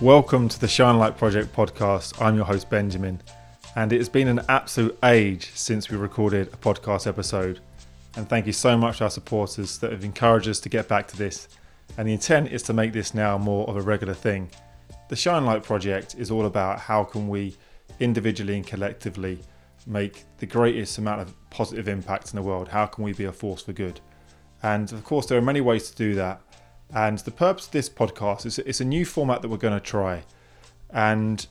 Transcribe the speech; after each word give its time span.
Welcome 0.00 0.48
to 0.50 0.60
the 0.60 0.68
Shine 0.68 0.96
Light 0.96 1.16
Project 1.16 1.52
podcast. 1.52 2.22
I'm 2.22 2.36
your 2.36 2.44
host, 2.44 2.70
Benjamin, 2.70 3.20
and 3.74 3.92
it 3.92 3.96
has 3.96 4.08
been 4.08 4.28
an 4.28 4.42
absolute 4.48 4.96
age 5.02 5.50
since 5.54 5.90
we 5.90 5.96
recorded 5.96 6.46
a 6.52 6.56
podcast 6.56 7.08
episode. 7.08 7.58
And 8.14 8.28
thank 8.28 8.46
you 8.46 8.52
so 8.52 8.76
much 8.76 8.98
to 8.98 9.04
our 9.04 9.10
supporters 9.10 9.78
that 9.78 9.90
have 9.90 10.04
encouraged 10.04 10.46
us 10.46 10.60
to 10.60 10.68
get 10.68 10.86
back 10.86 11.08
to 11.08 11.16
this. 11.16 11.48
And 11.96 12.06
the 12.06 12.12
intent 12.12 12.52
is 12.52 12.62
to 12.64 12.72
make 12.72 12.92
this 12.92 13.12
now 13.12 13.38
more 13.38 13.68
of 13.68 13.76
a 13.76 13.80
regular 13.80 14.14
thing. 14.14 14.50
The 15.08 15.16
Shine 15.16 15.44
Light 15.44 15.64
Project 15.64 16.14
is 16.16 16.30
all 16.30 16.46
about 16.46 16.78
how 16.78 17.02
can 17.02 17.26
we 17.26 17.56
individually 17.98 18.54
and 18.54 18.64
collectively 18.64 19.40
make 19.84 20.26
the 20.38 20.46
greatest 20.46 20.98
amount 20.98 21.22
of 21.22 21.34
positive 21.50 21.88
impact 21.88 22.30
in 22.30 22.36
the 22.36 22.42
world? 22.42 22.68
How 22.68 22.86
can 22.86 23.02
we 23.02 23.14
be 23.14 23.24
a 23.24 23.32
force 23.32 23.62
for 23.62 23.72
good? 23.72 24.00
And 24.62 24.92
of 24.92 25.02
course, 25.02 25.26
there 25.26 25.38
are 25.38 25.42
many 25.42 25.60
ways 25.60 25.90
to 25.90 25.96
do 25.96 26.14
that. 26.14 26.40
And 26.94 27.18
the 27.18 27.30
purpose 27.30 27.66
of 27.66 27.72
this 27.72 27.88
podcast 27.88 28.46
is 28.46 28.58
it's 28.58 28.80
a 28.80 28.84
new 28.84 29.04
format 29.04 29.42
that 29.42 29.48
we're 29.48 29.56
going 29.56 29.78
to 29.78 29.84
try. 29.84 30.24
And 30.90 31.46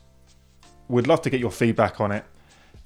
we'd 0.87 1.07
love 1.07 1.21
to 1.23 1.29
get 1.29 1.39
your 1.39 1.51
feedback 1.51 2.01
on 2.01 2.11
it. 2.11 2.25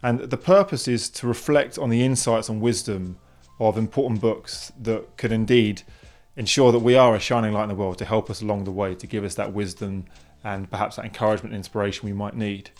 And 0.03 0.19
the 0.19 0.37
purpose 0.37 0.87
is 0.87 1.09
to 1.11 1.27
reflect 1.27 1.77
on 1.77 1.89
the 1.89 2.03
insights 2.03 2.49
and 2.49 2.59
wisdom 2.59 3.17
of 3.59 3.77
important 3.77 4.19
books 4.19 4.71
that 4.81 5.15
could 5.17 5.31
indeed 5.31 5.83
ensure 6.35 6.71
that 6.71 6.79
we 6.79 6.95
are 6.95 7.15
a 7.15 7.19
shining 7.19 7.53
light 7.53 7.63
in 7.63 7.69
the 7.69 7.75
world 7.75 7.97
to 7.99 8.05
help 8.05 8.29
us 8.29 8.41
along 8.41 8.63
the 8.63 8.71
way, 8.71 8.95
to 8.95 9.05
give 9.05 9.23
us 9.23 9.35
that 9.35 9.53
wisdom 9.53 10.05
and 10.43 10.69
perhaps 10.71 10.95
that 10.95 11.05
encouragement 11.05 11.53
and 11.53 11.59
inspiration 11.59 12.07
we 12.07 12.13
might 12.13 12.35
need. 12.35 12.71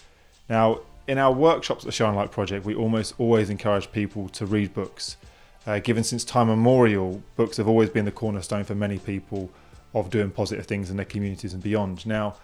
Now, 0.49 0.79
in 1.07 1.17
our 1.17 1.31
workshops 1.31 1.83
at 1.83 1.85
the 1.85 1.91
Shine 1.91 2.15
Light 2.15 2.31
Project, 2.31 2.65
we 2.65 2.73
almost 2.73 3.13
always 3.19 3.49
encourage 3.49 3.91
people 3.91 4.29
to 4.29 4.45
read 4.45 4.73
books. 4.73 5.17
Uh, 5.65 5.79
given 5.79 6.03
since 6.03 6.23
time 6.23 6.47
immemorial, 6.47 7.21
books 7.35 7.57
have 7.57 7.67
always 7.67 7.89
been 7.89 8.05
the 8.05 8.11
cornerstone 8.11 8.63
for 8.63 8.73
many 8.73 8.97
people 8.97 9.49
of 9.93 10.09
doing 10.09 10.31
positive 10.31 10.65
things 10.65 10.89
in 10.89 10.97
their 10.97 11.05
communities 11.05 11.53
and 11.53 11.61
beyond. 11.61 12.05
Now, 12.05 12.35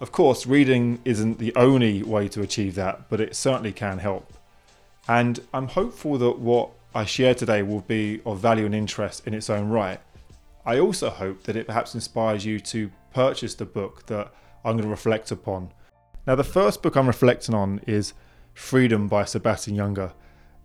of 0.00 0.12
course, 0.12 0.46
reading 0.46 1.00
isn't 1.04 1.38
the 1.38 1.54
only 1.56 2.02
way 2.02 2.28
to 2.28 2.42
achieve 2.42 2.74
that, 2.74 3.08
but 3.08 3.20
it 3.20 3.34
certainly 3.34 3.72
can 3.72 3.98
help. 3.98 4.32
And 5.08 5.40
I'm 5.54 5.68
hopeful 5.68 6.18
that 6.18 6.38
what 6.38 6.70
I 6.94 7.04
share 7.04 7.34
today 7.34 7.62
will 7.62 7.80
be 7.80 8.20
of 8.26 8.40
value 8.40 8.66
and 8.66 8.74
interest 8.74 9.26
in 9.26 9.34
its 9.34 9.48
own 9.48 9.68
right. 9.68 10.00
I 10.66 10.78
also 10.78 11.08
hope 11.08 11.44
that 11.44 11.56
it 11.56 11.66
perhaps 11.66 11.94
inspires 11.94 12.44
you 12.44 12.60
to 12.60 12.90
purchase 13.14 13.54
the 13.54 13.64
book 13.64 14.06
that 14.06 14.32
I'm 14.64 14.72
going 14.72 14.84
to 14.84 14.90
reflect 14.90 15.30
upon. 15.30 15.70
Now, 16.26 16.34
the 16.34 16.44
first 16.44 16.82
book 16.82 16.96
I'm 16.96 17.06
reflecting 17.06 17.54
on 17.54 17.80
is 17.86 18.12
Freedom 18.52 19.08
by 19.08 19.24
Sebastian 19.24 19.76
Junger. 19.76 20.12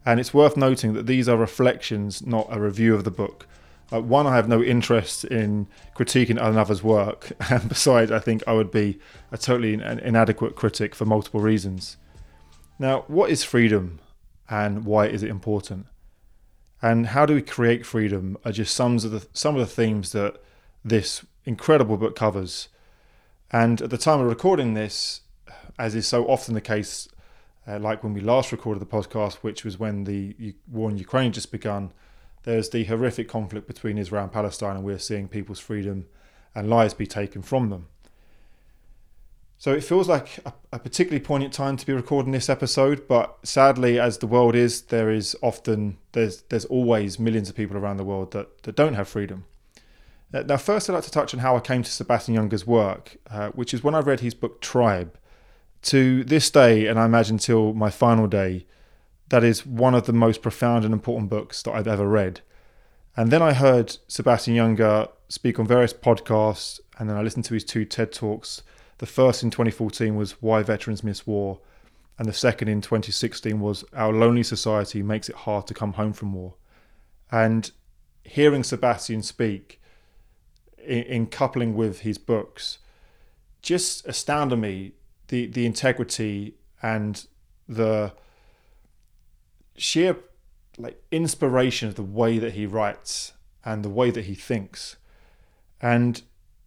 And 0.06 0.20
it's 0.20 0.34
worth 0.34 0.58
noting 0.58 0.94
that 0.94 1.08
these 1.08 1.30
are 1.30 1.38
reflections, 1.38 2.26
not 2.26 2.48
a 2.50 2.59
review 2.59 2.94
of 2.94 3.04
the 3.04 3.12
book. 3.12 3.48
Uh, 3.92 4.02
one, 4.02 4.28
I 4.28 4.36
have 4.36 4.50
no 4.50 4.62
interest 4.62 5.23
in 5.26 5.68
critiquing 5.96 6.42
another's 6.42 6.84
work, 6.84 7.32
and 7.50 7.70
besides, 7.70 8.12
I 8.12 8.20
think 8.20 8.44
I 8.48 8.54
would 8.54 8.72
be 8.72 9.00
a 9.31 9.38
totally 9.38 9.74
inadequate 9.74 10.56
critic 10.56 10.96
for 10.96 11.06
multiple 11.06 11.42
reasons. 11.42 11.98
Now, 12.80 13.06
what 13.08 13.30
is 13.30 13.44
freedom 13.44 14.00
and 14.50 14.84
why 14.86 15.08
is 15.08 15.24
it 15.24 15.30
important? 15.30 15.86
And 16.81 17.08
how 17.08 17.26
do 17.26 17.36
we 17.36 17.42
create 17.42 17.86
freedom 17.86 18.38
are 18.44 18.52
just 18.52 18.76
some 18.76 18.96
of 18.96 19.12
the, 19.12 19.26
some 19.31 19.56
of 19.56 19.62
the 19.62 19.74
themes 19.74 20.12
that 20.12 20.42
this 20.84 21.26
incredible 21.46 21.98
book 21.98 22.16
covers. 22.16 22.70
And 23.52 23.81
at 23.81 23.90
the 23.90 23.97
time 23.97 24.19
of 24.19 24.28
recording 24.28 24.74
this, 24.74 25.22
as 25.78 25.96
is 25.96 26.08
so 26.08 26.25
often 26.25 26.53
the 26.53 26.62
case, 26.62 27.08
uh, 27.68 27.79
like 27.79 28.03
when 28.03 28.13
we 28.13 28.22
last 28.22 28.51
recorded 28.51 28.81
the 28.81 28.85
podcast, 28.85 29.35
which 29.35 29.63
was 29.63 29.79
when 29.79 30.03
the 30.03 30.56
war 30.69 30.90
in 30.90 30.97
Ukraine 30.97 31.31
just 31.31 31.51
begun, 31.51 31.91
there's 32.44 32.69
the 32.69 32.84
horrific 32.85 33.29
conflict 33.29 33.68
between 33.68 33.97
Israel 33.97 34.24
and 34.24 34.31
Palestine, 34.31 34.75
and 34.75 34.85
we're 34.85 35.00
seeing 35.00 35.28
people's 35.28 35.59
freedom 35.59 36.06
and 36.53 36.69
lives 36.69 36.94
be 36.94 37.07
taken 37.07 37.41
from 37.41 37.69
them. 37.69 37.88
So 39.57 39.72
it 39.72 39.84
feels 39.84 40.09
like 40.09 40.40
a, 40.46 40.53
a, 40.74 40.79
particularly 40.79 41.24
poignant 41.24 41.53
time 41.53 41.78
to 41.78 41.85
be 41.85 41.94
recording 41.94 42.34
this 42.34 42.50
episode, 42.50 43.07
but 43.07 43.38
sadly, 43.44 43.97
as 43.97 44.18
the 44.18 44.28
world 44.28 44.56
is, 44.56 44.81
there 44.81 45.09
is 45.09 45.38
often 45.41 45.97
there's 46.12 46.41
there's 46.50 46.66
always 46.66 47.18
millions 47.18 47.50
of 47.50 47.56
people 47.56 47.78
around 47.78 47.95
the 47.95 48.03
world 48.03 48.31
that, 48.34 48.63
that 48.63 48.75
don't 48.75 48.95
have 48.95 49.07
freedom. 49.07 49.45
Uh, 50.34 50.41
now, 50.41 50.57
first, 50.57 50.90
I'd 50.90 50.94
like 50.94 51.06
to 51.06 51.12
touch 51.12 51.34
on 51.34 51.40
how 51.40 51.56
I 51.56 51.62
came 51.62 51.81
to 51.81 51.90
Sebastian 51.90 52.35
Junger's 52.35 52.68
work, 52.68 53.16
uh, 53.30 53.51
which 53.51 53.74
is 53.74 53.85
when 53.85 53.95
I 53.95 54.00
read 54.00 54.19
his 54.19 54.34
book 54.34 54.59
Tribe 54.59 55.18
to 55.83 56.23
this 56.23 56.49
day, 56.49 56.88
and 56.88 56.99
I 56.99 57.05
imagine 57.05 57.38
till 57.38 57.73
my 57.73 57.89
final 57.89 58.27
day, 58.27 58.66
that 59.29 59.44
is 59.44 59.66
one 59.66 59.95
of 59.95 60.05
the 60.05 60.13
most 60.13 60.41
profound 60.41 60.85
and 60.85 60.94
important 60.94 61.29
books 61.29 61.61
that 61.63 61.71
I've 61.71 61.88
ever 61.88 62.07
read. 62.07 62.41
And 63.16 63.31
then 63.31 63.41
I 63.41 63.53
heard 63.53 63.97
Sebastian 64.07 64.55
Junger 64.55 65.09
speak 65.29 65.59
on 65.59 65.67
various 65.67 65.94
podcasts, 65.94 66.79
and 66.97 67.09
then 67.09 67.17
I 67.17 67.21
listened 67.21 67.45
to 67.45 67.53
his 67.53 67.63
two 67.63 67.85
TED 67.85 68.11
Talks. 68.11 68.63
The 68.99 69.05
first 69.05 69.44
in 69.44 69.51
2014 69.51 70.16
was 70.16 70.41
Why 70.41 70.63
Veterans 70.63 71.03
Miss 71.03 71.27
War, 71.27 71.59
and 72.17 72.27
the 72.27 72.33
second 72.33 72.67
in 72.69 72.81
2016 72.81 73.59
was 73.59 73.83
Our 73.94 74.13
Lonely 74.13 74.44
Society 74.44 75.01
Makes 75.01 75.29
It 75.29 75.35
Hard 75.35 75.67
to 75.67 75.73
Come 75.73 75.94
Home 75.94 76.13
from 76.13 76.33
War. 76.33 76.55
And 77.31 77.71
hearing 78.23 78.63
Sebastian 78.63 79.23
speak 79.23 79.81
in, 80.77 81.03
in 81.03 81.27
coupling 81.27 81.75
with 81.75 82.01
his 82.01 82.17
books 82.17 82.79
just 83.61 84.05
astounded 84.07 84.59
me 84.59 84.94
the 85.28 85.47
the 85.47 85.66
integrity 85.66 86.56
and 86.81 87.25
the 87.67 88.13
sheer 89.75 90.17
like 90.78 91.01
inspiration 91.11 91.88
of 91.88 91.95
the 91.95 92.03
way 92.03 92.39
that 92.39 92.53
he 92.53 92.66
writes 92.66 93.33
and 93.63 93.83
the 93.83 93.89
way 93.89 94.12
that 94.12 94.25
he 94.25 94.35
thinks. 94.35 94.97
And 95.81 96.22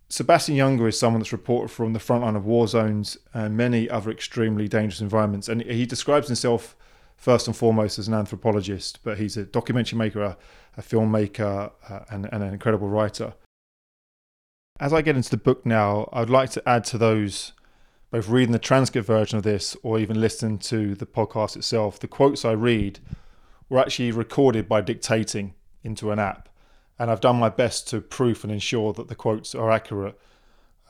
Sebastian 0.08 0.56
Junger 0.56 0.88
is 0.88 0.98
someone 0.98 1.20
that's 1.20 1.32
reported 1.32 1.70
from 1.70 1.92
the 1.92 1.98
front 1.98 2.22
line 2.22 2.36
of 2.36 2.46
war 2.46 2.68
zones 2.68 3.18
and 3.34 3.56
many 3.56 3.90
other 3.90 4.10
extremely 4.10 4.68
dangerous 4.68 5.00
environments. 5.00 5.48
And 5.48 5.62
he 5.62 5.84
describes 5.84 6.28
himself 6.28 6.76
first 7.16 7.48
and 7.48 7.56
foremost 7.56 7.98
as 7.98 8.06
an 8.06 8.14
anthropologist, 8.14 9.00
but 9.02 9.18
he's 9.18 9.36
a 9.36 9.44
documentary 9.44 9.98
maker, 9.98 10.22
a, 10.22 10.36
a 10.76 10.82
filmmaker, 10.82 11.72
uh, 11.88 12.00
and, 12.10 12.28
and 12.32 12.42
an 12.42 12.52
incredible 12.52 12.88
writer. 12.88 13.34
As 14.78 14.92
I 14.92 15.02
get 15.02 15.16
into 15.16 15.30
the 15.30 15.38
book 15.38 15.64
now, 15.64 16.08
I'd 16.12 16.30
like 16.30 16.50
to 16.50 16.68
add 16.68 16.84
to 16.84 16.98
those 16.98 17.52
both 18.16 18.28
reading 18.30 18.52
the 18.52 18.58
transcript 18.58 19.06
version 19.06 19.36
of 19.36 19.44
this 19.44 19.76
or 19.82 19.98
even 19.98 20.18
listening 20.18 20.56
to 20.56 20.94
the 20.94 21.04
podcast 21.04 21.54
itself, 21.54 22.00
the 22.00 22.08
quotes 22.08 22.46
I 22.46 22.52
read 22.52 22.98
were 23.68 23.78
actually 23.78 24.10
recorded 24.10 24.66
by 24.66 24.80
dictating 24.80 25.52
into 25.84 26.10
an 26.10 26.18
app. 26.18 26.48
And 26.98 27.10
I've 27.10 27.20
done 27.20 27.36
my 27.36 27.50
best 27.50 27.88
to 27.88 28.00
proof 28.00 28.42
and 28.42 28.50
ensure 28.50 28.94
that 28.94 29.08
the 29.08 29.14
quotes 29.14 29.54
are 29.54 29.70
accurate. 29.70 30.18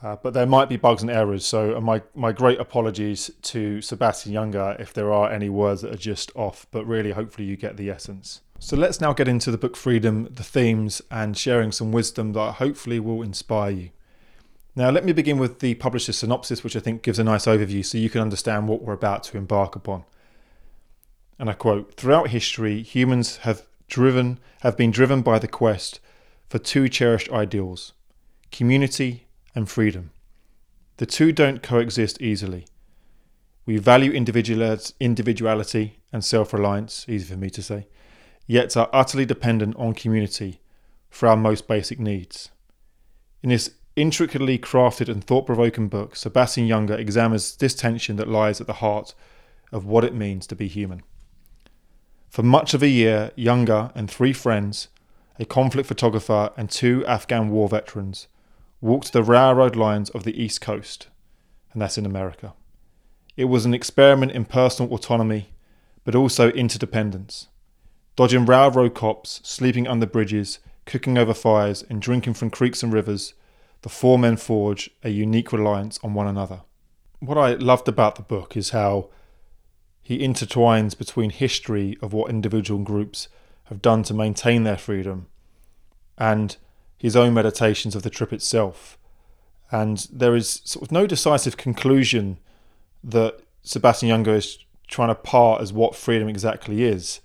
Uh, 0.01 0.15
but 0.15 0.33
there 0.33 0.45
might 0.45 0.69
be 0.69 0.77
bugs 0.77 1.01
and 1.01 1.11
errors, 1.11 1.45
so 1.45 1.75
uh, 1.75 1.81
my, 1.81 2.01
my 2.15 2.31
great 2.31 2.61
apologies 2.61 3.29
to 3.41 3.81
Sebastian 3.81 4.31
Junger 4.31 4.79
if 4.79 4.93
there 4.93 5.11
are 5.11 5.29
any 5.29 5.49
words 5.49 5.81
that 5.81 5.93
are 5.93 5.97
just 5.97 6.31
off, 6.33 6.65
but 6.71 6.85
really, 6.85 7.11
hopefully, 7.11 7.45
you 7.45 7.57
get 7.57 7.75
the 7.75 7.89
essence. 7.89 8.39
So 8.59 8.77
let's 8.77 9.01
now 9.01 9.11
get 9.11 9.27
into 9.27 9.51
the 9.51 9.57
book 9.57 9.75
Freedom, 9.75 10.29
the 10.31 10.45
themes, 10.45 11.01
and 11.11 11.37
sharing 11.37 11.73
some 11.73 11.91
wisdom 11.91 12.31
that 12.33 12.53
hopefully 12.53 13.01
will 13.01 13.21
inspire 13.21 13.71
you. 13.71 13.89
Now, 14.77 14.91
let 14.91 15.03
me 15.03 15.11
begin 15.11 15.39
with 15.39 15.57
the 15.57 15.73
publisher's 15.73 16.19
synopsis, 16.19 16.63
which 16.63 16.75
I 16.75 16.79
think 16.79 17.01
gives 17.01 17.17
a 17.17 17.23
nice 17.23 17.47
overview 17.47 17.83
so 17.83 17.97
you 17.97 18.11
can 18.11 18.21
understand 18.21 18.67
what 18.67 18.83
we're 18.83 18.93
about 18.93 19.23
to 19.23 19.37
embark 19.37 19.75
upon. 19.75 20.05
And 21.39 21.49
I 21.49 21.53
quote 21.53 21.95
Throughout 21.95 22.29
history, 22.29 22.83
humans 22.83 23.37
have 23.37 23.65
driven 23.87 24.39
have 24.61 24.77
been 24.77 24.91
driven 24.91 25.23
by 25.23 25.39
the 25.39 25.47
quest 25.47 25.99
for 26.47 26.59
two 26.59 26.89
cherished 26.89 27.31
ideals 27.31 27.93
community 28.51 29.25
and 29.55 29.67
freedom. 29.67 30.11
The 30.97 31.07
two 31.07 31.31
don't 31.31 31.63
coexist 31.63 32.21
easily. 32.21 32.67
We 33.65 33.79
value 33.79 34.11
individuality 34.11 35.97
and 36.13 36.23
self 36.23 36.53
reliance, 36.53 37.03
easy 37.09 37.25
for 37.25 37.39
me 37.39 37.49
to 37.49 37.63
say, 37.63 37.87
yet 38.45 38.77
are 38.77 38.91
utterly 38.93 39.25
dependent 39.25 39.75
on 39.77 39.95
community 39.95 40.61
for 41.09 41.27
our 41.27 41.35
most 41.35 41.67
basic 41.67 41.99
needs. 41.99 42.51
In 43.41 43.49
this 43.49 43.71
intricately 43.97 44.59
crafted 44.59 45.09
and 45.09 45.23
thought 45.23 45.47
provoking 45.47 45.89
book, 45.89 46.15
Sebastian 46.15 46.69
Junger 46.69 46.97
examines 46.97 47.57
this 47.57 47.73
tension 47.73 48.15
that 48.17 48.29
lies 48.29 48.61
at 48.61 48.67
the 48.67 48.73
heart 48.73 49.15
of 49.71 49.85
what 49.85 50.05
it 50.05 50.13
means 50.13 50.45
to 50.47 50.55
be 50.55 50.67
human. 50.67 51.01
For 52.29 52.43
much 52.43 52.73
of 52.75 52.83
a 52.83 52.87
year, 52.87 53.31
Junger 53.35 53.91
and 53.95 54.09
three 54.09 54.33
friends, 54.33 54.89
a 55.39 55.45
conflict 55.45 55.87
photographer 55.87 56.51
and 56.55 56.69
two 56.69 57.05
Afghan 57.07 57.49
war 57.49 57.67
veterans, 57.67 58.27
walked 58.81 59.11
the 59.11 59.23
railroad 59.23 59.75
lines 59.75 60.11
of 60.11 60.23
the 60.23 60.41
East 60.41 60.61
Coast, 60.61 61.07
and 61.73 61.81
that's 61.81 61.97
in 61.97 62.05
America. 62.05 62.53
It 63.35 63.45
was 63.45 63.65
an 63.65 63.73
experiment 63.73 64.31
in 64.31 64.45
personal 64.45 64.93
autonomy, 64.93 65.49
but 66.03 66.15
also 66.15 66.51
interdependence. 66.51 67.47
Dodging 68.15 68.45
railroad 68.45 68.93
cops, 68.93 69.41
sleeping 69.43 69.87
under 69.87 70.05
bridges, 70.05 70.59
cooking 70.85 71.17
over 71.17 71.33
fires, 71.33 71.83
and 71.89 71.99
drinking 72.01 72.35
from 72.35 72.51
creeks 72.51 72.83
and 72.83 72.93
rivers 72.93 73.33
the 73.81 73.89
four 73.89 74.17
men 74.17 74.37
forge 74.37 74.89
a 75.03 75.09
unique 75.09 75.51
reliance 75.51 75.99
on 76.03 76.13
one 76.13 76.27
another. 76.27 76.61
What 77.19 77.37
I 77.37 77.53
loved 77.53 77.87
about 77.87 78.15
the 78.15 78.21
book 78.21 78.55
is 78.55 78.71
how 78.71 79.09
he 80.01 80.19
intertwines 80.19 80.97
between 80.97 81.31
history 81.31 81.97
of 82.01 82.13
what 82.13 82.29
individual 82.29 82.81
groups 82.81 83.27
have 83.65 83.81
done 83.81 84.03
to 84.03 84.13
maintain 84.13 84.63
their 84.63 84.77
freedom 84.77 85.27
and 86.17 86.55
his 86.97 87.15
own 87.15 87.33
meditations 87.33 87.95
of 87.95 88.03
the 88.03 88.09
trip 88.09 88.31
itself. 88.31 88.97
And 89.71 90.07
there 90.11 90.35
is 90.35 90.61
sort 90.63 90.83
of 90.83 90.91
no 90.91 91.05
decisive 91.05 91.57
conclusion 91.57 92.39
that 93.03 93.41
Sebastian 93.63 94.09
Junger 94.09 94.35
is 94.35 94.59
trying 94.87 95.09
to 95.09 95.15
part 95.15 95.61
as 95.61 95.73
what 95.73 95.95
freedom 95.95 96.29
exactly 96.29 96.83
is. 96.83 97.19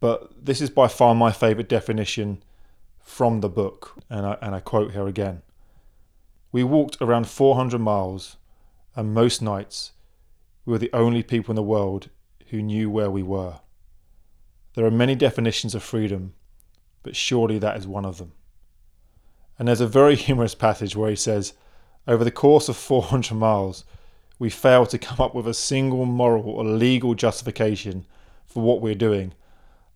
But 0.00 0.44
this 0.44 0.62
is 0.62 0.70
by 0.70 0.88
far 0.88 1.14
my 1.14 1.30
favourite 1.30 1.68
definition 1.68 2.42
from 2.98 3.40
the 3.40 3.48
book, 3.50 3.98
and 4.08 4.24
I, 4.24 4.38
and 4.40 4.54
I 4.54 4.60
quote 4.60 4.92
here 4.92 5.06
again 5.06 5.42
We 6.52 6.64
walked 6.64 6.96
around 7.00 7.28
400 7.28 7.78
miles, 7.78 8.36
and 8.96 9.14
most 9.14 9.40
nights 9.40 9.92
we 10.64 10.72
were 10.72 10.78
the 10.78 10.92
only 10.92 11.22
people 11.22 11.52
in 11.52 11.56
the 11.56 11.62
world 11.62 12.10
who 12.48 12.60
knew 12.60 12.90
where 12.90 13.10
we 13.10 13.22
were. 13.22 13.60
There 14.74 14.84
are 14.84 14.90
many 14.90 15.14
definitions 15.14 15.74
of 15.74 15.82
freedom, 15.82 16.34
but 17.02 17.16
surely 17.16 17.58
that 17.58 17.76
is 17.76 17.86
one 17.86 18.04
of 18.04 18.18
them. 18.18 18.32
And 19.58 19.68
there's 19.68 19.80
a 19.80 19.86
very 19.86 20.16
humorous 20.26 20.54
passage 20.54 20.96
where 20.96 21.10
he 21.10 21.16
says, 21.16 21.54
Over 22.06 22.24
the 22.24 22.30
course 22.30 22.68
of 22.68 22.76
400 22.76 23.34
miles, 23.34 23.84
we 24.38 24.50
failed 24.50 24.90
to 24.90 24.98
come 24.98 25.20
up 25.20 25.34
with 25.34 25.46
a 25.46 25.54
single 25.54 26.06
moral 26.06 26.48
or 26.48 26.64
legal 26.64 27.14
justification 27.14 28.06
for 28.46 28.62
what 28.62 28.80
we're 28.80 28.94
doing, 28.94 29.34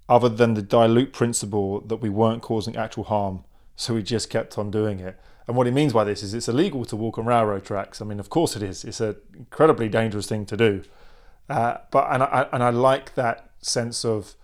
other 0.09 0.29
than 0.29 0.55
the 0.55 0.63
dilute 0.63 1.13
principle 1.13 1.81
that 1.81 1.97
we 1.97 2.11
weren't 2.11 2.43
causing 2.43 2.77
actual 2.77 3.05
harm, 3.05 3.45
so 3.75 3.95
we 3.95 4.03
just 4.03 4.31
kept 4.31 4.59
on 4.59 4.71
doing 4.71 5.01
it. 5.01 5.19
And 5.47 5.57
what 5.57 5.67
he 5.67 5.73
means 5.73 5.93
by 5.93 6.05
this 6.05 6.23
is 6.23 6.33
it's 6.33 6.49
illegal 6.49 6.85
to 6.87 6.97
walk 6.97 7.19
on 7.19 7.27
railroad 7.27 7.65
tracks. 7.65 8.01
I 8.01 8.05
mean, 8.05 8.19
of 8.19 8.31
course 8.31 8.57
it 8.57 8.63
is. 8.63 8.85
It's 8.85 9.01
an 9.01 9.17
incredibly 9.37 9.89
dangerous 9.89 10.27
thing 10.27 10.47
to 10.47 10.57
do. 10.57 10.83
Uh, 11.49 11.79
but 11.91 12.09
and 12.11 12.23
I 12.23 12.49
and 12.53 12.63
I 12.63 12.71
like 12.71 13.15
that 13.15 13.51
sense 13.61 14.05
of 14.05 14.35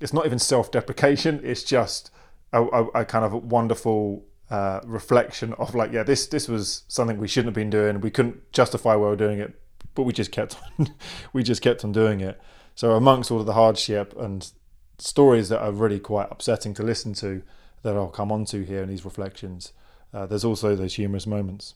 it's 0.00 0.12
not 0.12 0.26
even 0.26 0.40
self-deprecation. 0.40 1.40
It's 1.44 1.62
just 1.62 2.10
a, 2.52 2.62
a, 2.62 2.84
a 2.88 3.04
kind 3.04 3.24
of 3.24 3.32
a 3.32 3.38
wonderful 3.38 4.24
uh, 4.50 4.80
reflection 4.84 5.52
of 5.54 5.74
like, 5.74 5.92
yeah, 5.92 6.02
this 6.02 6.26
this 6.26 6.48
was 6.48 6.82
something 6.88 7.18
we 7.18 7.28
shouldn't 7.28 7.48
have 7.48 7.54
been 7.54 7.70
doing. 7.70 8.00
We 8.00 8.10
couldn't 8.10 8.52
justify 8.52 8.96
why 8.96 9.04
we 9.04 9.10
were 9.10 9.16
doing 9.16 9.38
it, 9.38 9.54
but 9.94 10.02
we 10.02 10.12
just 10.12 10.32
kept 10.32 10.56
on, 10.78 10.88
we 11.32 11.42
just 11.42 11.62
kept 11.62 11.84
on 11.84 11.92
doing 11.92 12.20
it. 12.20 12.40
So 12.74 12.92
amongst 12.92 13.30
all 13.30 13.40
of 13.40 13.46
the 13.46 13.52
hardship 13.52 14.14
and 14.18 14.50
stories 14.98 15.48
that 15.50 15.60
are 15.60 15.72
really 15.72 16.00
quite 16.00 16.28
upsetting 16.30 16.74
to 16.74 16.82
listen 16.82 17.14
to, 17.14 17.42
that 17.82 17.96
I'll 17.96 18.08
come 18.08 18.32
on 18.32 18.44
to 18.46 18.62
here 18.62 18.82
in 18.82 18.88
these 18.88 19.04
reflections, 19.04 19.72
uh, 20.12 20.26
there's 20.26 20.44
also 20.44 20.74
those 20.76 20.94
humorous 20.94 21.26
moments. 21.26 21.74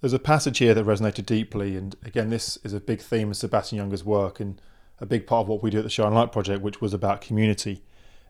There's 0.00 0.12
a 0.12 0.18
passage 0.18 0.58
here 0.58 0.74
that 0.74 0.86
resonated 0.86 1.26
deeply, 1.26 1.76
and 1.76 1.96
again, 2.04 2.30
this 2.30 2.56
is 2.64 2.72
a 2.72 2.80
big 2.80 3.00
theme 3.00 3.30
of 3.30 3.36
Sebastian 3.36 3.78
Junger's 3.78 4.04
work 4.04 4.40
and 4.40 4.60
a 5.00 5.06
big 5.06 5.26
part 5.26 5.42
of 5.42 5.48
what 5.48 5.62
we 5.62 5.70
do 5.70 5.78
at 5.78 5.84
the 5.84 5.90
Shine 5.90 6.14
Light 6.14 6.32
Project, 6.32 6.62
which 6.62 6.80
was 6.80 6.94
about 6.94 7.20
community. 7.20 7.82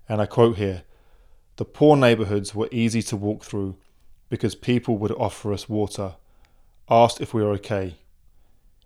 And 0.09 0.21
I 0.21 0.27
quote 0.27 0.56
here 0.56 0.83
the 1.56 1.65
poor 1.65 1.97
neighbourhoods 1.97 2.55
were 2.55 2.69
easy 2.71 3.03
to 3.03 3.17
walk 3.17 3.43
through 3.43 3.77
because 4.29 4.55
people 4.55 4.97
would 4.99 5.12
offer 5.12 5.53
us 5.53 5.69
water, 5.69 6.15
asked 6.89 7.21
if 7.21 7.35
we 7.35 7.43
were 7.43 7.50
okay. 7.53 7.97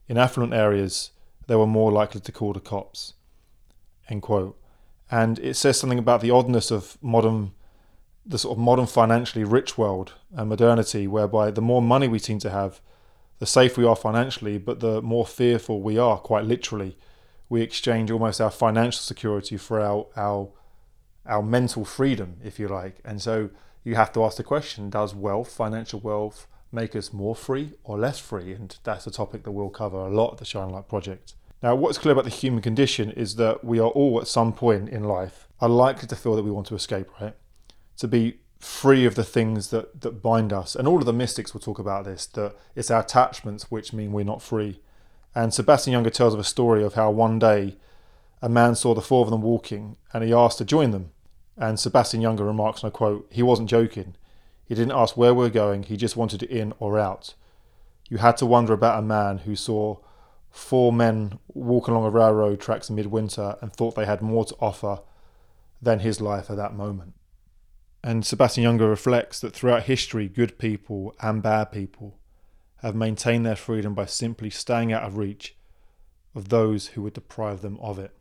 In 0.08 0.16
affluent 0.16 0.54
areas, 0.54 1.10
they 1.46 1.56
were 1.56 1.66
more 1.66 1.92
likely 1.92 2.20
to 2.20 2.32
call 2.32 2.52
the 2.52 2.60
cops. 2.60 3.14
End 4.08 4.22
quote. 4.22 4.58
And 5.10 5.38
it 5.40 5.54
says 5.54 5.78
something 5.78 5.98
about 5.98 6.22
the 6.22 6.30
oddness 6.30 6.70
of 6.70 6.96
modern, 7.02 7.52
the 8.24 8.38
sort 8.38 8.56
of 8.56 8.62
modern 8.62 8.86
financially 8.86 9.44
rich 9.44 9.76
world 9.76 10.14
and 10.34 10.48
modernity, 10.48 11.06
whereby 11.06 11.50
the 11.50 11.60
more 11.60 11.82
money 11.82 12.08
we 12.08 12.18
seem 12.18 12.38
to 12.40 12.50
have, 12.50 12.80
the 13.38 13.46
safer 13.46 13.80
we 13.80 13.86
are 13.86 13.96
financially, 13.96 14.58
but 14.58 14.80
the 14.80 15.02
more 15.02 15.26
fearful 15.26 15.80
we 15.80 15.98
are, 15.98 16.18
quite 16.18 16.44
literally. 16.44 16.96
We 17.48 17.60
exchange 17.62 18.10
almost 18.10 18.40
our 18.40 18.50
financial 18.50 19.00
security 19.00 19.56
for 19.56 19.80
our, 19.80 20.06
our 20.16 20.48
our 21.26 21.42
mental 21.42 21.84
freedom, 21.84 22.36
if 22.42 22.58
you 22.58 22.68
like. 22.68 22.96
And 23.04 23.22
so 23.22 23.50
you 23.84 23.94
have 23.94 24.12
to 24.12 24.24
ask 24.24 24.36
the 24.36 24.42
question 24.42 24.90
does 24.90 25.14
wealth, 25.14 25.52
financial 25.52 26.00
wealth, 26.00 26.46
make 26.70 26.96
us 26.96 27.12
more 27.12 27.36
free 27.36 27.74
or 27.84 27.98
less 27.98 28.18
free? 28.18 28.52
And 28.52 28.76
that's 28.84 29.06
a 29.06 29.10
topic 29.10 29.44
that 29.44 29.52
we'll 29.52 29.70
cover 29.70 29.98
a 29.98 30.10
lot 30.10 30.32
at 30.32 30.38
the 30.38 30.44
Shine 30.44 30.70
Light 30.70 30.88
Project. 30.88 31.34
Now, 31.62 31.76
what's 31.76 31.98
clear 31.98 32.12
about 32.12 32.24
the 32.24 32.30
human 32.30 32.60
condition 32.60 33.12
is 33.12 33.36
that 33.36 33.62
we 33.62 33.78
are 33.78 33.90
all 33.90 34.20
at 34.20 34.26
some 34.26 34.52
point 34.52 34.88
in 34.88 35.04
life 35.04 35.46
are 35.60 35.68
likely 35.68 36.08
to 36.08 36.16
feel 36.16 36.34
that 36.34 36.42
we 36.42 36.50
want 36.50 36.66
to 36.66 36.74
escape, 36.74 37.08
right? 37.20 37.36
To 38.02 38.08
be 38.08 38.40
free 38.58 39.06
of 39.06 39.14
the 39.14 39.22
things 39.22 39.70
that, 39.70 40.00
that 40.00 40.20
bind 40.20 40.52
us. 40.52 40.74
And 40.74 40.88
all 40.88 40.98
of 40.98 41.06
the 41.06 41.12
mystics 41.12 41.54
will 41.54 41.60
talk 41.60 41.78
about 41.78 42.04
this, 42.04 42.26
that 42.26 42.56
it's 42.74 42.90
our 42.90 43.02
attachments 43.02 43.70
which 43.70 43.92
mean 43.92 44.10
we're 44.10 44.24
not 44.24 44.42
free. 44.42 44.80
And 45.36 45.54
Sebastian 45.54 45.94
Junger 45.94 46.12
tells 46.12 46.34
of 46.34 46.40
a 46.40 46.44
story 46.44 46.82
of 46.82 46.94
how 46.94 47.12
one 47.12 47.38
day 47.38 47.76
a 48.40 48.48
man 48.48 48.74
saw 48.74 48.92
the 48.92 49.00
four 49.00 49.22
of 49.22 49.30
them 49.30 49.40
walking 49.40 49.98
and 50.12 50.24
he 50.24 50.32
asked 50.32 50.58
to 50.58 50.64
join 50.64 50.90
them. 50.90 51.12
And 51.56 51.78
Sebastian 51.78 52.22
Junger 52.22 52.44
remarks, 52.44 52.82
and 52.82 52.92
I 52.92 52.96
quote, 52.96 53.28
he 53.30 53.40
wasn't 53.40 53.70
joking. 53.70 54.16
He 54.64 54.74
didn't 54.74 54.98
ask 54.98 55.16
where 55.16 55.32
we 55.32 55.44
we're 55.44 55.50
going, 55.50 55.84
he 55.84 55.96
just 55.96 56.16
wanted 56.16 56.42
in 56.42 56.74
or 56.80 56.98
out. 56.98 57.34
You 58.10 58.16
had 58.16 58.36
to 58.38 58.46
wonder 58.46 58.72
about 58.72 58.98
a 58.98 59.06
man 59.06 59.38
who 59.38 59.54
saw 59.54 59.98
four 60.50 60.92
men 60.92 61.38
walk 61.54 61.86
along 61.86 62.04
a 62.06 62.10
railroad 62.10 62.60
tracks 62.60 62.90
in 62.90 62.96
midwinter 62.96 63.58
and 63.60 63.72
thought 63.72 63.94
they 63.94 64.06
had 64.06 64.22
more 64.22 64.44
to 64.46 64.56
offer 64.60 65.02
than 65.80 66.00
his 66.00 66.20
life 66.20 66.50
at 66.50 66.56
that 66.56 66.74
moment. 66.74 67.14
And 68.04 68.26
Sebastian 68.26 68.64
Junger 68.64 68.88
reflects 68.88 69.40
that 69.40 69.54
throughout 69.54 69.84
history, 69.84 70.28
good 70.28 70.58
people 70.58 71.14
and 71.20 71.42
bad 71.42 71.70
people 71.70 72.18
have 72.78 72.96
maintained 72.96 73.46
their 73.46 73.56
freedom 73.56 73.94
by 73.94 74.06
simply 74.06 74.50
staying 74.50 74.92
out 74.92 75.04
of 75.04 75.16
reach 75.16 75.54
of 76.34 76.48
those 76.48 76.88
who 76.88 77.02
would 77.02 77.12
deprive 77.12 77.62
them 77.62 77.78
of 77.80 77.98
it. 77.98 78.12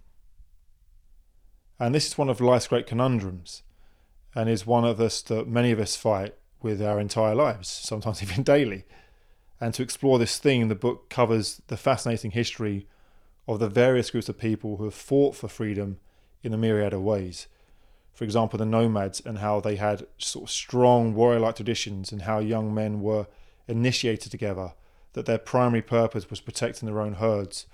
And 1.79 1.95
this 1.95 2.05
is 2.05 2.17
one 2.17 2.29
of 2.29 2.39
life's 2.39 2.67
great 2.67 2.85
conundrums 2.85 3.63
and 4.35 4.47
is 4.47 4.67
one 4.67 4.85
of 4.85 5.01
us 5.01 5.21
that 5.23 5.47
many 5.47 5.71
of 5.71 5.79
us 5.79 5.95
fight 5.95 6.35
with 6.61 6.79
our 6.79 6.99
entire 6.99 7.33
lives, 7.33 7.67
sometimes 7.67 8.21
even 8.23 8.43
daily. 8.43 8.85
And 9.59 9.73
to 9.73 9.83
explore 9.83 10.19
this 10.19 10.37
theme, 10.37 10.67
the 10.67 10.75
book 10.75 11.09
covers 11.09 11.61
the 11.67 11.77
fascinating 11.77 12.31
history 12.31 12.87
of 13.47 13.59
the 13.59 13.69
various 13.69 14.11
groups 14.11 14.29
of 14.29 14.37
people 14.37 14.77
who 14.77 14.83
have 14.83 14.93
fought 14.93 15.35
for 15.35 15.47
freedom 15.47 15.99
in 16.43 16.53
a 16.53 16.57
myriad 16.57 16.93
of 16.93 17.01
ways. 17.01 17.47
For 18.13 18.23
example, 18.23 18.59
the 18.59 18.65
nomads 18.65 19.21
and 19.25 19.39
how 19.39 19.59
they 19.59 19.77
had 19.77 20.05
sort 20.17 20.43
of 20.49 20.51
strong 20.51 21.13
warrior 21.13 21.39
like 21.39 21.55
traditions 21.55 22.11
and 22.11 22.23
how 22.23 22.39
young 22.39 22.73
men 22.73 23.01
were 23.01 23.27
initiated 23.67 24.31
together, 24.31 24.73
that 25.13 25.25
their 25.25 25.37
primary 25.37 25.81
purpose 25.81 26.29
was 26.29 26.41
protecting 26.41 26.87
their 26.87 27.01
own 27.01 27.15
herds, 27.15 27.65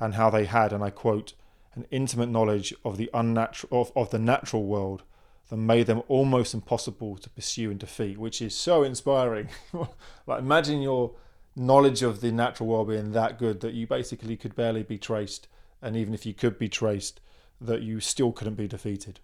and 0.00 0.14
how 0.14 0.30
they 0.30 0.44
had, 0.44 0.72
and 0.72 0.82
I 0.82 0.90
quote, 0.90 1.34
an 1.74 1.86
intimate 1.90 2.28
knowledge 2.28 2.74
of 2.84 2.96
the 2.96 3.10
unnatural 3.12 3.80
of, 3.80 3.92
of 3.94 4.10
the 4.10 4.18
natural 4.18 4.64
world 4.64 5.02
that 5.48 5.56
made 5.56 5.86
them 5.86 6.02
almost 6.08 6.54
impossible 6.54 7.16
to 7.18 7.30
pursue 7.30 7.70
and 7.70 7.78
defeat, 7.78 8.18
which 8.18 8.42
is 8.42 8.54
so 8.54 8.82
inspiring. 8.82 9.48
like 10.26 10.40
imagine 10.40 10.82
your 10.82 11.12
knowledge 11.54 12.02
of 12.02 12.20
the 12.20 12.32
natural 12.32 12.68
world 12.68 12.88
being 12.88 13.12
that 13.12 13.38
good 13.38 13.60
that 13.60 13.74
you 13.74 13.86
basically 13.86 14.36
could 14.36 14.56
barely 14.56 14.82
be 14.82 14.98
traced, 14.98 15.48
and 15.80 15.96
even 15.96 16.14
if 16.14 16.26
you 16.26 16.34
could 16.34 16.58
be 16.58 16.68
traced, 16.68 17.20
that 17.60 17.82
you 17.82 18.00
still 18.00 18.32
couldn't 18.32 18.54
be 18.54 18.68
defeated. 18.68 19.20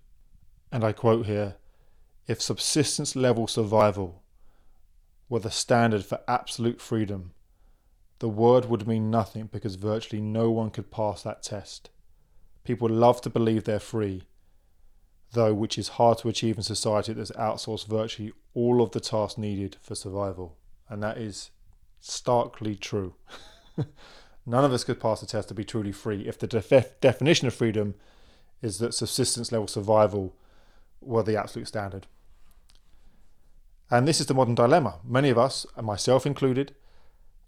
And 0.73 0.83
I 0.83 0.93
quote 0.93 1.27
here 1.27 1.57
if 2.27 2.41
subsistence 2.41 3.15
level 3.15 3.47
survival 3.47 4.23
were 5.29 5.41
the 5.41 5.51
standard 5.51 6.05
for 6.05 6.21
absolute 6.27 6.81
freedom, 6.81 7.33
the 8.21 8.29
word 8.29 8.67
would 8.67 8.89
mean 8.89 9.11
nothing 9.11 9.51
because 9.53 9.75
virtually 9.75 10.23
no 10.23 10.51
one 10.51 10.71
could 10.71 10.91
pass 10.91 11.23
that 11.23 11.43
test. 11.43 11.91
People 12.65 12.89
love 12.89 13.21
to 13.23 13.31
believe 13.31 13.65
they're 13.65 13.81
free, 13.81 14.23
though, 15.33 15.53
which 15.53 15.77
is 15.77 15.89
hard 15.89 16.19
to 16.19 16.29
achieve 16.29 16.57
in 16.57 16.63
society 16.63 17.13
that's 17.13 17.33
outsourced 17.33 17.87
virtually 17.87 18.33
all 18.55 18.81
of 18.81 18.93
the 18.93 19.01
tasks 19.01 19.37
needed 19.37 19.77
for 19.83 19.95
survival. 19.95 20.57
And 20.89 21.03
that 21.03 21.19
is 21.19 21.51
starkly 22.01 22.77
true. 22.77 23.15
None 24.47 24.65
of 24.65 24.73
us 24.73 24.85
could 24.85 25.01
pass 25.01 25.21
the 25.21 25.27
test 25.27 25.49
to 25.49 25.55
be 25.55 25.65
truly 25.65 25.93
free 25.93 26.23
if 26.27 26.39
the 26.39 26.47
def- 26.47 27.01
definition 27.01 27.49
of 27.49 27.55
freedom 27.55 27.95
is 28.61 28.79
that 28.79 28.95
subsistence 28.95 29.51
level 29.51 29.67
survival 29.67 30.37
were 31.03 31.23
the 31.23 31.37
absolute 31.37 31.69
standard. 31.69 32.07
And 33.91 34.09
this 34.09 34.21
is 34.21 34.27
the 34.27 34.35
modern 34.35 34.55
dilemma. 34.55 35.01
Many 35.05 35.29
of 35.29 35.39
us, 35.39 35.67
and 35.77 35.87
myself 35.87 36.25
included, 36.25 36.75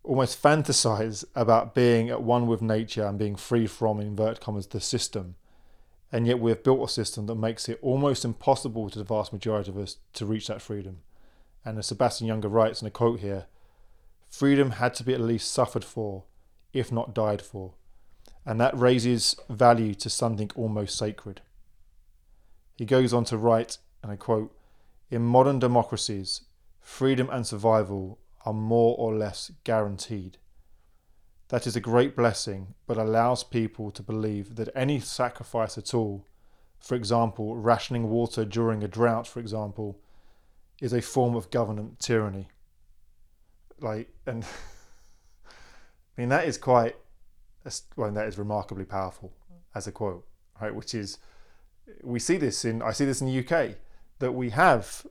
almost 0.03 0.41
fantasize 0.43 1.25
about 1.35 1.75
being 1.75 2.11
at 2.11 2.23
one 2.23 2.47
with 2.47 2.61
nature 2.61 3.07
and 3.07 3.19
being 3.19 3.37
free 3.37 3.67
from, 3.67 3.99
invert 3.99 4.41
commas, 4.41 4.67
the 4.67 4.81
system. 4.81 5.37
And 6.13 6.27
yet 6.27 6.39
we've 6.39 6.63
built 6.63 6.89
a 6.89 6.93
system 6.93 7.27
that 7.27 7.35
makes 7.35 7.69
it 7.69 7.79
almost 7.81 8.25
impossible 8.25 8.91
to 8.91 8.99
the 8.99 9.05
vast 9.05 9.33
majority 9.33 9.71
of 9.71 9.79
us 9.79 9.97
to 10.13 10.27
reach 10.27 10.49
that 10.49 10.61
freedom. 10.61 10.99
And 11.65 11.79
as 11.79 11.87
Sebastian 11.87 12.29
Junger 12.29 12.53
writes 12.53 12.83
in 12.83 12.89
a 12.89 12.91
quote 12.91 13.21
here, 13.21 13.47
freedom 14.29 14.73
had 14.73 14.93
to 14.95 15.05
be 15.05 15.15
at 15.15 15.21
least 15.21 15.51
suffered 15.51 15.85
for, 15.85 16.25
if 16.75 16.93
not 16.93 17.15
died 17.15 17.41
for. 17.41 17.73
And 18.45 18.61
that 18.61 18.79
raises 18.79 19.35
value 19.49 19.95
to 19.95 20.11
something 20.11 20.51
almost 20.55 20.99
sacred. 20.99 21.41
He 22.77 22.85
goes 22.85 23.13
on 23.13 23.25
to 23.27 23.39
write, 23.39 23.79
and 24.03 24.11
I 24.11 24.17
quote, 24.17 24.57
In 25.11 25.23
modern 25.23 25.59
democracies, 25.59 26.43
freedom 26.81 27.29
and 27.31 27.47
survival 27.47 28.19
are 28.45 28.53
more 28.53 28.97
or 28.99 29.15
less 29.15 29.53
guaranteed. 29.65 30.39
That 31.49 31.67
is 31.67 31.77
a 31.77 31.81
great 31.81 32.17
blessing, 32.17 32.75
but 32.87 32.97
allows 32.97 33.45
people 33.45 33.91
to 33.93 34.03
believe 34.03 34.57
that 34.57 34.71
any 34.75 34.99
sacrifice 35.01 35.79
at 35.79 35.95
all, 35.95 36.27
for 36.81 36.95
example, 36.95 37.57
rationing 37.57 38.11
water 38.11 38.45
during 38.45 38.83
a 38.83 38.89
drought, 38.89 39.27
for 39.27 39.41
example, 39.41 40.01
is 40.81 40.93
a 40.93 41.01
form 41.01 41.35
of 41.35 41.51
government 41.51 41.99
tyranny. 41.99 42.49
like, 43.81 44.13
and 44.27 44.45
I 45.47 46.21
mean 46.21 46.29
that 46.31 46.47
is 46.47 46.59
quite, 46.59 46.97
well, 47.97 48.11
that 48.13 48.29
is 48.29 48.39
remarkably 48.39 48.85
powerful 48.85 49.33
as 49.75 49.87
a 49.87 49.93
quote, 49.93 50.27
right? 50.61 50.75
Which 50.75 50.95
is, 50.95 51.19
we 52.03 52.19
see 52.19 52.37
this 52.37 52.65
in, 52.65 52.83
I 52.83 52.93
see 52.93 53.05
this 53.05 53.21
in 53.21 53.27
the 53.27 53.39
UK, 53.39 53.77
that 54.19 54.33
we 54.33 54.51
have 54.51 55.07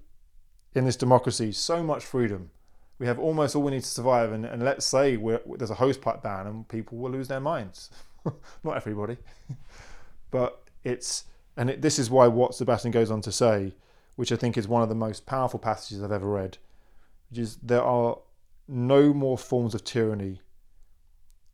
in 0.75 0.85
this 0.85 0.95
democracy 0.95 1.51
so 1.51 1.83
much 1.83 2.05
freedom. 2.05 2.51
We 2.99 3.07
have 3.07 3.19
almost 3.19 3.55
all 3.55 3.63
we 3.63 3.71
need 3.71 3.83
to 3.83 3.89
survive, 3.89 4.31
and, 4.31 4.45
and 4.45 4.63
let's 4.63 4.85
say 4.85 5.17
there's 5.57 5.71
a 5.71 5.75
hose 5.75 5.97
pipe 5.97 6.23
ban 6.23 6.47
and 6.47 6.67
people 6.67 6.97
will 6.97 7.11
lose 7.11 7.27
their 7.27 7.39
minds. 7.39 7.89
Not 8.63 8.77
everybody, 8.77 9.17
but 10.31 10.63
it's 10.83 11.25
and 11.57 11.69
it, 11.69 11.81
this 11.81 11.99
is 11.99 12.09
why 12.09 12.27
what 12.27 12.55
Sebastian 12.55 12.91
goes 12.91 13.11
on 13.11 13.21
to 13.21 13.31
say, 13.31 13.73
which 14.15 14.31
I 14.31 14.35
think 14.35 14.57
is 14.57 14.67
one 14.67 14.81
of 14.81 14.89
the 14.89 14.95
most 14.95 15.25
powerful 15.25 15.59
passages 15.59 16.01
I've 16.01 16.11
ever 16.11 16.29
read, 16.29 16.57
which 17.29 17.39
is 17.39 17.57
there 17.57 17.83
are 17.83 18.17
no 18.67 19.13
more 19.13 19.37
forms 19.37 19.75
of 19.75 19.83
tyranny 19.83 20.41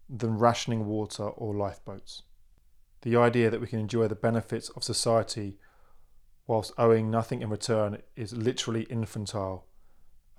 than 0.10 0.38
rationing 0.38 0.86
water 0.86 1.24
or 1.24 1.54
lifeboats. 1.54 2.24
The 3.02 3.16
idea 3.16 3.50
that 3.50 3.62
we 3.62 3.68
can 3.68 3.80
enjoy 3.80 4.08
the 4.08 4.16
benefits 4.16 4.70
of 4.70 4.84
society 4.84 5.58
whilst 6.48 6.74
owing 6.78 7.10
nothing 7.12 7.42
in 7.42 7.50
return 7.50 8.02
is 8.16 8.34
literally 8.34 8.84
infantile. 8.84 9.68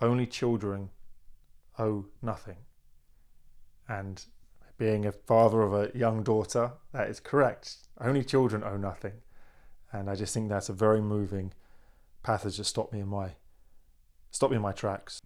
Only 0.00 0.26
children 0.26 0.90
owe 1.78 2.06
nothing. 2.20 2.56
And 3.88 4.24
being 4.76 5.06
a 5.06 5.12
father 5.12 5.62
of 5.62 5.72
a 5.72 5.96
young 5.96 6.22
daughter, 6.22 6.72
that 6.92 7.08
is 7.08 7.20
correct. 7.20 7.76
Only 8.00 8.24
children 8.24 8.64
owe 8.64 8.76
nothing. 8.76 9.14
And 9.92 10.08
I 10.08 10.14
just 10.14 10.34
think 10.34 10.48
that's 10.48 10.68
a 10.68 10.74
very 10.74 11.00
moving 11.00 11.52
passage 12.22 12.58
that 12.58 12.64
stopped 12.64 12.92
me 12.92 13.00
in 13.00 13.08
my 13.08 13.30
stopped 14.30 14.52
me 14.52 14.56
in 14.56 14.62
my 14.62 14.72
tracks. 14.72 15.20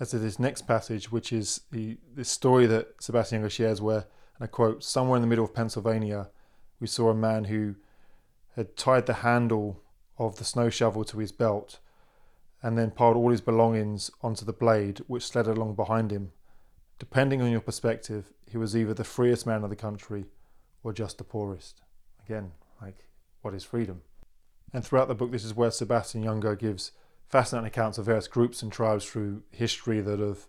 As 0.00 0.10
to 0.10 0.18
this 0.18 0.38
next 0.38 0.66
passage, 0.66 1.12
which 1.12 1.32
is 1.32 1.60
the 1.70 1.98
this 2.14 2.28
story 2.28 2.66
that 2.66 2.94
Sebastian 3.00 3.42
Junger 3.42 3.50
shares, 3.50 3.80
where 3.80 4.06
and 4.36 4.42
I 4.42 4.46
quote, 4.46 4.82
somewhere 4.82 5.16
in 5.16 5.22
the 5.22 5.28
middle 5.28 5.44
of 5.44 5.54
Pennsylvania, 5.54 6.30
we 6.84 6.88
saw 6.88 7.08
a 7.08 7.14
man 7.14 7.44
who 7.44 7.74
had 8.56 8.76
tied 8.76 9.06
the 9.06 9.24
handle 9.24 9.80
of 10.18 10.36
the 10.36 10.44
snow 10.44 10.68
shovel 10.68 11.02
to 11.02 11.18
his 11.18 11.32
belt 11.32 11.78
and 12.62 12.76
then 12.76 12.90
piled 12.90 13.16
all 13.16 13.30
his 13.30 13.40
belongings 13.40 14.10
onto 14.20 14.44
the 14.44 14.52
blade 14.52 14.98
which 15.06 15.26
slid 15.26 15.46
along 15.46 15.74
behind 15.74 16.10
him. 16.10 16.30
Depending 16.98 17.40
on 17.40 17.50
your 17.50 17.62
perspective, 17.62 18.34
he 18.46 18.58
was 18.58 18.76
either 18.76 18.92
the 18.92 19.02
freest 19.02 19.46
man 19.46 19.64
of 19.64 19.70
the 19.70 19.76
country 19.76 20.26
or 20.82 20.92
just 20.92 21.16
the 21.16 21.24
poorest. 21.24 21.80
Again, 22.22 22.52
like 22.82 23.08
what 23.40 23.54
is 23.54 23.64
freedom. 23.64 24.02
And 24.74 24.84
throughout 24.84 25.08
the 25.08 25.14
book, 25.14 25.32
this 25.32 25.42
is 25.42 25.54
where 25.54 25.70
Sebastian 25.70 26.22
Junger 26.22 26.58
gives 26.58 26.92
fascinating 27.30 27.68
accounts 27.68 27.96
of 27.96 28.04
various 28.04 28.28
groups 28.28 28.62
and 28.62 28.70
tribes 28.70 29.06
through 29.06 29.42
history 29.52 30.02
that 30.02 30.20
have 30.20 30.48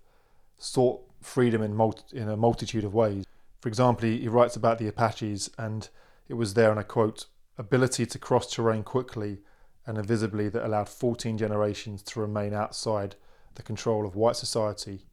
sought 0.58 1.00
freedom 1.22 1.62
in, 1.62 1.74
multi- 1.74 2.18
in 2.18 2.27
a 2.27 2.36
multitude 2.36 2.84
of 2.84 2.94
ways. 2.94 3.24
For 3.62 3.70
example, 3.70 4.10
he 4.10 4.27
writes 4.27 4.58
about 4.58 4.80
the 4.80 4.89
Apaches, 4.89 5.50
and 5.58 5.88
it 6.27 6.34
was 6.36 6.53
there, 6.53 6.72
and 6.72 6.79
I 6.79 6.84
quote, 6.84 7.25
ability 7.58 8.05
to 8.05 8.20
cross 8.20 8.51
terrain 8.51 8.84
quickly 8.84 9.39
and 9.86 9.98
invisibly 9.98 10.50
that 10.50 10.65
allowed 10.65 10.89
14 10.89 11.38
generations 11.38 12.01
to 12.03 12.20
remain 12.20 12.53
outside 12.53 13.15
the 13.55 13.63
control 13.63 14.05
of 14.05 14.15
white 14.15 14.36
society. 14.36 15.05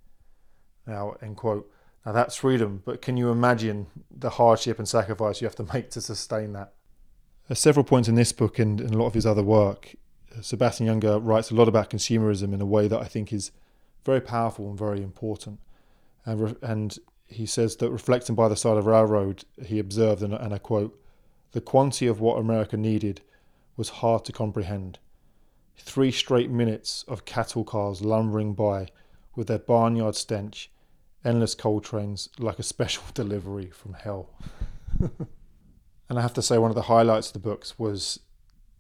Now, 0.86 1.16
end 1.22 1.36
quote. 1.36 1.70
Now 2.04 2.12
that's 2.12 2.36
freedom, 2.36 2.82
but 2.84 3.00
can 3.00 3.16
you 3.16 3.30
imagine 3.30 3.86
the 4.10 4.30
hardship 4.30 4.78
and 4.78 4.88
sacrifice 4.88 5.40
you 5.40 5.46
have 5.46 5.54
to 5.56 5.72
make 5.72 5.90
to 5.90 6.00
sustain 6.00 6.52
that? 6.54 6.72
At 7.48 7.58
several 7.58 7.84
points 7.84 8.08
in 8.08 8.14
this 8.14 8.32
book 8.32 8.58
and 8.58 8.80
in 8.80 8.94
a 8.94 8.98
lot 8.98 9.06
of 9.06 9.14
his 9.14 9.26
other 9.26 9.42
work, 9.42 9.94
Sebastian 10.40 10.86
Junger 10.86 11.20
writes 11.22 11.50
a 11.50 11.54
lot 11.54 11.68
about 11.68 11.90
consumerism 11.90 12.52
in 12.54 12.60
a 12.60 12.66
way 12.66 12.88
that 12.88 13.00
I 13.00 13.04
think 13.04 13.32
is 13.32 13.52
very 14.04 14.20
powerful 14.20 14.68
and 14.68 14.78
very 14.78 15.02
important. 15.02 15.60
And, 16.24 16.40
re- 16.40 16.56
and 16.62 16.98
he 17.26 17.46
says 17.46 17.76
that 17.76 17.90
reflecting 17.90 18.34
by 18.34 18.48
the 18.48 18.56
side 18.56 18.78
of 18.78 18.86
railroad, 18.86 19.44
he 19.64 19.78
observed, 19.78 20.22
and, 20.22 20.34
and 20.34 20.54
I 20.54 20.58
quote, 20.58 20.98
the 21.52 21.60
quantity 21.60 22.06
of 22.06 22.20
what 22.20 22.38
America 22.38 22.76
needed 22.76 23.20
was 23.76 23.88
hard 23.88 24.24
to 24.24 24.32
comprehend. 24.32 24.98
Three 25.76 26.10
straight 26.12 26.50
minutes 26.50 27.04
of 27.08 27.24
cattle 27.24 27.64
cars 27.64 28.02
lumbering 28.02 28.54
by 28.54 28.88
with 29.34 29.46
their 29.46 29.58
barnyard 29.58 30.14
stench, 30.14 30.70
endless 31.24 31.54
coal 31.54 31.80
trains 31.80 32.28
like 32.38 32.58
a 32.58 32.62
special 32.62 33.04
delivery 33.14 33.70
from 33.70 33.94
hell. 33.94 34.30
And 36.12 36.18
I 36.18 36.22
have 36.22 36.34
to 36.34 36.42
say, 36.42 36.58
one 36.58 36.70
of 36.70 36.74
the 36.74 36.82
highlights 36.82 37.28
of 37.28 37.32
the 37.32 37.38
books 37.38 37.78
was 37.78 38.20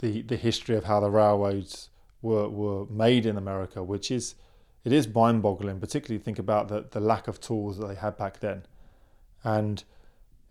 the 0.00 0.20
the 0.20 0.36
history 0.36 0.76
of 0.76 0.84
how 0.84 1.00
the 1.00 1.10
railroads 1.10 1.88
were 2.20 2.46
were 2.46 2.84
made 2.90 3.24
in 3.24 3.38
America, 3.38 3.82
which 3.82 4.10
is 4.10 4.34
it 4.84 4.92
is 4.92 5.08
mind-boggling. 5.08 5.80
Particularly 5.80 6.22
think 6.22 6.38
about 6.38 6.68
the 6.68 6.84
the 6.90 7.00
lack 7.00 7.28
of 7.28 7.40
tools 7.40 7.78
that 7.78 7.86
they 7.86 7.94
had 7.94 8.18
back 8.18 8.40
then. 8.40 8.66
And 9.42 9.82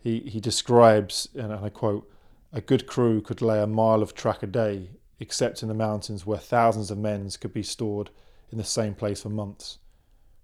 he 0.02 0.20
he 0.22 0.40
describes, 0.40 1.30
and 1.36 1.54
I 1.54 1.70
quote, 1.70 2.12
a 2.52 2.60
good 2.60 2.86
crew 2.86 3.22
could 3.22 3.42
lay 3.42 3.62
a 3.62 3.68
mile 3.68 4.02
of 4.02 4.14
track 4.14 4.44
a 4.44 4.48
day, 4.48 4.90
except 5.20 5.62
in 5.62 5.70
the 5.70 5.74
mountains 5.74 6.26
where 6.26 6.38
thousands 6.38 6.92
of 6.92 6.98
men 6.98 7.30
could 7.40 7.54
be 7.54 7.64
stored 7.64 8.10
in 8.52 8.58
the 8.58 8.64
same 8.64 8.94
place 8.94 9.22
for 9.22 9.30
months. 9.30 9.78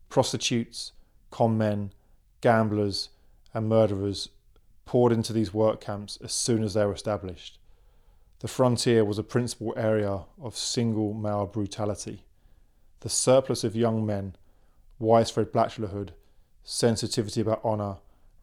Prostitutes, 0.08 0.94
con 1.32 1.58
men, 1.58 1.92
gamblers, 2.40 3.10
and 3.54 3.68
murderers 3.68 4.30
poured 4.86 5.12
into 5.12 5.34
these 5.34 5.54
work 5.54 5.82
camps 5.82 6.18
as 6.24 6.32
soon 6.32 6.64
as 6.64 6.74
they 6.74 6.86
were 6.86 6.94
established. 6.94 7.60
The 8.40 8.48
frontier 8.48 9.04
was 9.04 9.18
a 9.18 9.24
principal 9.24 9.74
area 9.76 10.22
of 10.42 10.56
single 10.56 11.14
male 11.14 11.46
brutality. 11.46 12.24
The 13.02 13.10
surplus 13.10 13.64
of 13.64 13.76
young 13.76 14.06
men, 14.06 14.36
widespread 15.00 15.52
bachelorhood, 15.52 16.12
sensitivity 16.64 17.42
about 17.42 17.66
honour, 17.66 17.98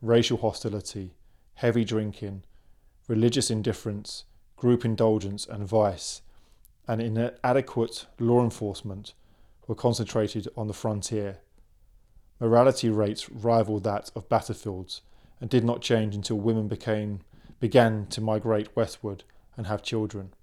racial 0.04 0.36
hostility, 0.36 1.14
heavy 1.54 1.84
drinking, 1.84 2.42
religious 3.08 3.50
indifference, 3.50 4.24
group 4.56 4.84
indulgence, 4.84 5.46
and 5.46 5.66
vice, 5.66 6.20
and 6.86 7.00
inadequate 7.00 8.06
law 8.18 8.42
enforcement 8.42 9.14
were 9.66 9.74
concentrated 9.74 10.46
on 10.56 10.66
the 10.66 10.74
frontier. 10.74 11.38
Morality 12.38 12.90
rates 12.90 13.30
rivaled 13.30 13.84
that 13.84 14.10
of 14.14 14.28
battlefields 14.28 15.00
and 15.40 15.48
did 15.48 15.64
not 15.64 15.80
change 15.80 16.14
until 16.14 16.36
women 16.36 16.68
became 16.68 17.20
began 17.60 18.06
to 18.06 18.20
migrate 18.20 18.76
westward 18.76 19.24
and 19.56 19.66
have 19.66 19.82
children. 19.82 20.34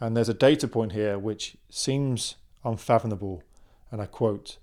And 0.00 0.16
there's 0.16 0.30
a 0.30 0.34
data 0.34 0.66
point 0.66 0.92
here 0.92 1.18
which 1.18 1.56
seems 1.68 2.36
unfathomable, 2.64 3.42
and 3.90 4.00
I 4.00 4.06
quote 4.06 4.56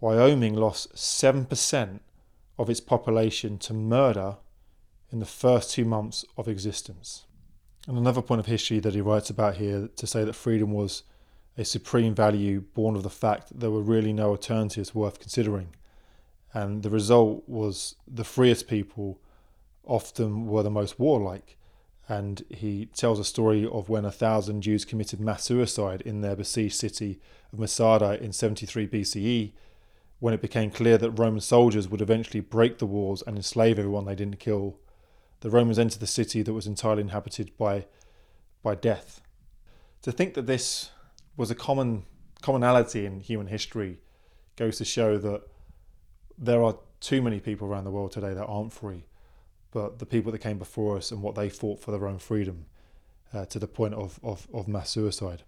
Wyoming 0.00 0.54
lost 0.54 0.94
7% 0.94 2.00
of 2.58 2.68
its 2.68 2.80
population 2.80 3.58
to 3.58 3.74
murder 3.74 4.36
in 5.10 5.20
the 5.20 5.26
first 5.26 5.70
two 5.70 5.84
months 5.84 6.24
of 6.36 6.48
existence. 6.48 7.24
And 7.86 7.96
another 7.96 8.20
point 8.20 8.40
of 8.40 8.46
history 8.46 8.80
that 8.80 8.94
he 8.94 9.00
writes 9.00 9.30
about 9.30 9.56
here 9.56 9.88
to 9.96 10.06
say 10.06 10.24
that 10.24 10.34
freedom 10.34 10.72
was 10.72 11.04
a 11.56 11.64
supreme 11.64 12.14
value 12.14 12.60
born 12.60 12.96
of 12.96 13.02
the 13.02 13.10
fact 13.10 13.48
that 13.48 13.60
there 13.60 13.70
were 13.70 13.80
really 13.80 14.12
no 14.12 14.30
alternatives 14.30 14.94
worth 14.94 15.18
considering 15.18 15.74
and 16.52 16.82
the 16.82 16.90
result 16.90 17.44
was 17.46 17.94
the 18.06 18.24
freest 18.24 18.68
people 18.68 19.20
often 19.84 20.46
were 20.46 20.62
the 20.62 20.70
most 20.70 20.98
warlike. 20.98 21.56
And 22.08 22.42
he 22.48 22.86
tells 22.86 23.18
a 23.18 23.24
story 23.24 23.68
of 23.70 23.90
when 23.90 24.06
a 24.06 24.10
thousand 24.10 24.62
Jews 24.62 24.84
committed 24.84 25.20
mass 25.20 25.44
suicide 25.44 26.00
in 26.02 26.22
their 26.22 26.34
besieged 26.34 26.76
city 26.76 27.20
of 27.52 27.58
Masada 27.58 28.22
in 28.22 28.32
73 28.32 28.88
BCE, 28.88 29.52
when 30.20 30.34
it 30.34 30.42
became 30.42 30.70
clear 30.70 30.98
that 30.98 31.12
Roman 31.12 31.40
soldiers 31.40 31.88
would 31.88 32.00
eventually 32.00 32.40
break 32.40 32.78
the 32.78 32.86
walls 32.86 33.22
and 33.26 33.36
enslave 33.36 33.78
everyone 33.78 34.04
they 34.04 34.14
didn't 34.14 34.40
kill. 34.40 34.78
The 35.40 35.50
Romans 35.50 35.78
entered 35.78 36.00
the 36.00 36.06
city 36.06 36.42
that 36.42 36.52
was 36.52 36.66
entirely 36.66 37.02
inhabited 37.02 37.56
by, 37.56 37.86
by 38.62 38.74
death. 38.74 39.20
To 40.02 40.12
think 40.12 40.34
that 40.34 40.46
this 40.46 40.90
was 41.36 41.50
a 41.50 41.54
common 41.54 42.04
commonality 42.42 43.06
in 43.06 43.20
human 43.20 43.46
history 43.46 44.00
goes 44.56 44.78
to 44.78 44.84
show 44.84 45.18
that 45.18 45.42
there 46.36 46.62
are 46.62 46.78
too 47.00 47.22
many 47.22 47.38
people 47.38 47.68
around 47.68 47.84
the 47.84 47.90
world 47.90 48.10
today 48.10 48.34
that 48.34 48.46
aren't 48.46 48.72
free, 48.72 49.06
but 49.70 50.00
the 50.00 50.06
people 50.06 50.32
that 50.32 50.38
came 50.38 50.58
before 50.58 50.96
us 50.96 51.12
and 51.12 51.22
what 51.22 51.36
they 51.36 51.48
fought 51.48 51.80
for 51.80 51.92
their 51.92 52.08
own 52.08 52.18
freedom 52.18 52.66
uh, 53.32 53.44
to 53.46 53.58
the 53.58 53.68
point 53.68 53.94
of, 53.94 54.18
of, 54.22 54.48
of 54.52 54.66
mass 54.66 54.90
suicide. 54.90 55.44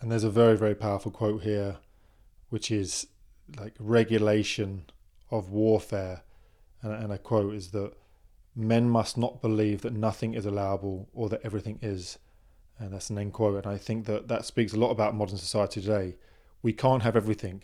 And 0.00 0.10
there's 0.10 0.24
a 0.24 0.30
very, 0.30 0.56
very 0.56 0.74
powerful 0.74 1.10
quote 1.10 1.42
here, 1.42 1.78
which 2.50 2.70
is 2.70 3.08
like 3.58 3.74
regulation 3.78 4.84
of 5.30 5.50
warfare. 5.50 6.22
And, 6.82 6.92
and 6.92 7.12
I 7.12 7.16
quote 7.16 7.54
is 7.54 7.70
that 7.70 7.92
men 8.54 8.88
must 8.88 9.16
not 9.16 9.40
believe 9.40 9.82
that 9.82 9.92
nothing 9.92 10.34
is 10.34 10.46
allowable 10.46 11.08
or 11.12 11.28
that 11.28 11.40
everything 11.44 11.78
is. 11.82 12.18
And 12.78 12.92
that's 12.92 13.10
an 13.10 13.18
end 13.18 13.32
quote. 13.32 13.64
And 13.64 13.72
I 13.72 13.78
think 13.78 14.06
that 14.06 14.28
that 14.28 14.44
speaks 14.44 14.72
a 14.72 14.78
lot 14.78 14.90
about 14.90 15.14
modern 15.14 15.36
society 15.36 15.80
today. 15.80 16.16
We 16.62 16.72
can't 16.72 17.02
have 17.02 17.16
everything 17.16 17.62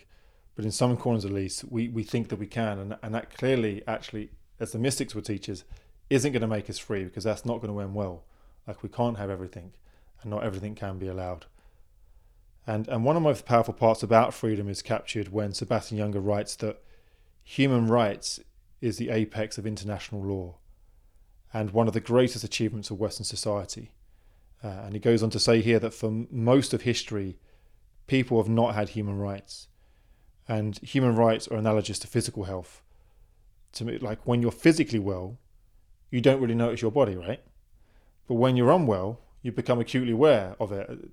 but 0.57 0.65
in 0.65 0.73
some 0.73 0.97
corners 0.97 1.25
at 1.25 1.31
least, 1.31 1.65
we, 1.71 1.89
we 1.89 2.03
think 2.03 2.31
that 2.31 2.39
we 2.39 2.47
can. 2.47 2.79
And, 2.79 2.97
and 3.03 3.15
that 3.15 3.37
clearly, 3.37 3.83
actually, 3.87 4.31
as 4.59 4.73
the 4.73 4.79
mystics 4.79 5.15
were 5.15 5.21
teachers, 5.21 5.65
isn't 6.09 6.33
going 6.33 6.41
to 6.41 6.49
make 6.49 6.71
us 6.71 6.79
free 6.79 7.05
because 7.05 7.25
that's 7.25 7.45
not 7.45 7.61
going 7.61 7.73
to 7.73 7.81
end 7.81 7.95
well. 7.95 8.25
Like 8.67 8.83
we 8.83 8.89
can't 8.89 9.19
have 9.19 9.31
everything, 9.31 9.75
and 10.23 10.31
not 10.31 10.43
everything 10.43 10.75
can 10.75 10.99
be 10.99 11.09
allowed. 11.09 11.45
And, 12.67 12.89
and 12.89 13.05
one 13.05 13.17
of 13.17 13.23
the 13.23 13.29
most 13.29 13.47
powerful 13.47 13.75
parts 13.75 14.03
about 14.03 14.35
freedom 14.35 14.69
is 14.69 14.83
captured 14.83 15.33
when 15.33 15.53
Sebastian 15.53 15.99
Junger 15.99 16.25
writes 16.25 16.57
that 16.57 16.83
human 17.45 17.87
rights 17.87 18.41
is 18.81 18.97
the 18.97 19.11
apex 19.11 19.57
of 19.57 19.67
international 19.67 20.23
law 20.23 20.57
and 21.53 21.71
one 21.71 21.87
of 21.87 21.95
the 21.95 22.01
greatest 22.01 22.45
achievements 22.45 22.91
of 22.91 22.99
Western 22.99 23.25
society. 23.25 23.93
Uh, 24.65 24.69
and 24.85 24.95
he 24.95 24.99
goes 24.99 25.23
on 25.23 25.31
to 25.31 25.39
say 25.39 25.61
here 25.61 25.79
that 25.79 25.95
for 25.95 26.11
most 26.31 26.75
of 26.75 26.83
history, 26.83 27.39
people 28.07 28.39
have 28.39 28.49
not 28.49 28.75
had 28.75 28.91
human 28.91 29.19
rights. 29.19 29.69
And 30.49 30.77
human 30.79 31.15
rights 31.15 31.49
are 31.49 31.57
analogous 31.57 31.99
to 32.01 32.07
physical 32.07 32.45
health. 32.45 32.83
To 33.73 33.85
me, 33.85 33.99
like 33.99 34.27
when 34.27 34.43
you're 34.43 34.51
physically 34.51 34.99
well, 34.99 35.39
you 36.11 36.21
don't 36.21 36.41
really 36.41 36.55
notice 36.55 36.83
your 36.83 36.93
body, 36.93 37.17
right? 37.17 37.43
But 38.27 38.35
when 38.35 38.57
you're 38.57 38.71
unwell, 38.71 39.21
you 39.43 39.53
become 39.53 39.79
acutely 39.79 40.13
aware 40.13 40.57
of 40.59 40.73
it. 40.73 41.11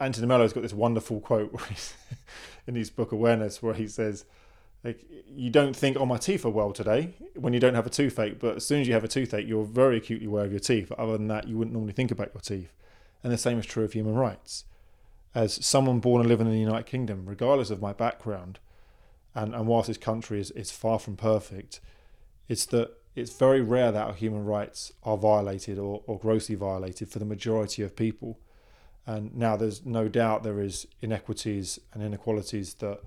Anthony 0.00 0.26
Mello's 0.26 0.52
got 0.52 0.62
this 0.62 0.72
wonderful 0.72 1.20
quote 1.20 1.54
in 2.66 2.74
his 2.74 2.90
book 2.90 3.12
Awareness 3.12 3.62
where 3.62 3.74
he 3.74 3.86
says, 3.86 4.24
like 4.82 5.04
you 5.26 5.50
don't 5.50 5.74
think, 5.74 5.96
oh, 5.96 6.04
my 6.04 6.18
teeth 6.18 6.44
are 6.44 6.50
well 6.50 6.72
today 6.72 7.14
when 7.34 7.52
you 7.54 7.60
don't 7.60 7.74
have 7.74 7.86
a 7.86 7.90
toothache, 7.90 8.38
but 8.38 8.56
as 8.56 8.66
soon 8.66 8.82
as 8.82 8.86
you 8.86 8.92
have 8.92 9.04
a 9.04 9.08
toothache, 9.08 9.48
you're 9.48 9.64
very 9.64 9.96
acutely 9.96 10.26
aware 10.26 10.44
of 10.44 10.52
your 10.52 10.60
teeth. 10.60 10.92
Other 10.92 11.16
than 11.16 11.28
that, 11.28 11.48
you 11.48 11.56
wouldn't 11.56 11.72
normally 11.72 11.94
think 11.94 12.10
about 12.10 12.32
your 12.34 12.42
teeth. 12.42 12.72
And 13.22 13.32
the 13.32 13.38
same 13.38 13.58
is 13.58 13.64
true 13.64 13.84
of 13.84 13.94
human 13.94 14.14
rights. 14.14 14.64
As 15.34 15.64
someone 15.64 16.00
born 16.00 16.20
and 16.20 16.28
living 16.28 16.46
in 16.46 16.52
the 16.52 16.58
United 16.58 16.86
Kingdom, 16.86 17.24
regardless 17.24 17.70
of 17.70 17.80
my 17.80 17.92
background, 17.92 18.58
and, 19.34 19.54
and 19.54 19.66
whilst 19.66 19.88
this 19.88 19.98
country 19.98 20.38
is, 20.38 20.50
is 20.52 20.70
far 20.70 20.98
from 20.98 21.16
perfect, 21.16 21.80
it's 22.46 22.66
that 22.66 22.90
it's 23.14 23.36
very 23.36 23.62
rare 23.62 23.90
that 23.90 24.06
our 24.06 24.12
human 24.12 24.44
rights 24.44 24.92
are 25.02 25.16
violated 25.16 25.78
or, 25.78 26.02
or 26.06 26.18
grossly 26.18 26.54
violated 26.54 27.08
for 27.08 27.18
the 27.18 27.24
majority 27.24 27.82
of 27.82 27.96
people. 27.96 28.38
And 29.06 29.34
now 29.36 29.56
there's 29.56 29.84
no 29.84 30.08
doubt 30.08 30.42
there 30.42 30.60
is 30.60 30.86
inequities 31.02 31.78
and 31.92 32.02
inequalities 32.02 32.74
that 32.74 33.00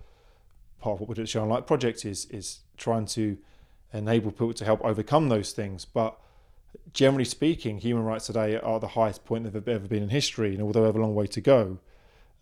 part 0.80 0.94
of 0.94 1.00
what 1.00 1.10
we 1.10 1.16
do 1.16 1.24
at 1.24 1.30
Shine 1.30 1.50
Light 1.50 1.66
Project 1.66 2.06
is 2.06 2.26
is 2.26 2.60
trying 2.78 3.06
to 3.08 3.38
enable 3.94 4.32
people 4.32 4.54
to 4.54 4.66
help 4.66 4.84
overcome 4.84 5.30
those 5.30 5.52
things. 5.54 5.86
But 5.86 6.20
generally 6.94 7.26
speaking, 7.26 7.80
human 7.80 8.04
rights 8.04 8.28
today 8.28 8.60
are 8.60 8.80
the 8.80 8.90
highest 8.90 9.26
point 9.26 9.44
they've 9.44 9.68
ever 9.68 9.88
been 9.88 10.04
in 10.04 10.10
history, 10.10 10.54
and 10.54 10.62
although 10.62 10.82
we 10.82 10.88
have 10.88 10.96
a 10.96 11.02
long 11.02 11.16
way 11.16 11.28
to 11.28 11.42
go, 11.42 11.80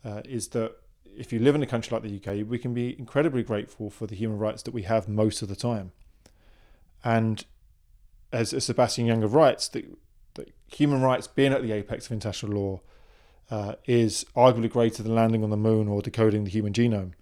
uh, 0.03 0.21
is 0.25 0.49
that 0.49 0.75
if 1.17 1.31
you 1.31 1.39
live 1.39 1.55
in 1.55 1.63
a 1.63 1.67
country 1.67 1.95
like 1.95 2.03
the 2.03 2.17
UK, 2.17 2.45
we 2.45 2.59
can 2.59 2.73
be 2.73 2.97
incredibly 2.99 3.43
grateful 3.43 3.89
for 3.89 4.05
the 4.05 4.15
human 4.15 4.37
rights 4.37 4.63
that 4.63 4.73
we 4.73 4.83
have 4.83 5.07
most 5.07 5.41
of 5.41 5.47
the 5.47 5.55
time. 5.55 5.91
And 7.03 7.45
as, 8.33 8.53
as 8.53 8.65
Sebastian 8.65 9.05
Younger 9.05 9.27
writes, 9.27 9.69
that, 9.69 9.85
that 10.33 10.53
human 10.67 11.01
rights 11.01 11.27
being 11.27 11.53
at 11.53 11.61
the 11.61 11.71
apex 11.71 12.07
of 12.07 12.11
international 12.11 12.51
law 12.51 12.81
uh, 13.49 13.75
is 13.85 14.25
arguably 14.35 14.69
greater 14.69 15.03
than 15.03 15.15
landing 15.15 15.43
on 15.43 15.49
the 15.49 15.57
moon 15.57 15.87
or 15.87 16.01
decoding 16.01 16.43
the 16.43 16.49
human 16.49 16.73
genome. 16.73 17.13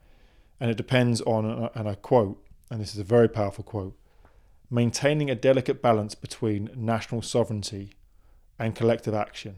And 0.59 0.71
it 0.71 0.77
depends 0.77 1.21
on, 1.21 1.69
and 1.75 1.87
I 1.87 1.95
quote, 1.95 2.43
and 2.69 2.79
this 2.79 2.93
is 2.93 2.99
a 2.99 3.03
very 3.03 3.27
powerful 3.27 3.63
quote 3.63 3.97
maintaining 4.73 5.29
a 5.29 5.35
delicate 5.35 5.83
balance 5.83 6.15
between 6.15 6.67
national 6.75 7.21
sovereignty 7.21 7.91
and 8.57 8.73
collective 8.73 9.13
action. 9.13 9.57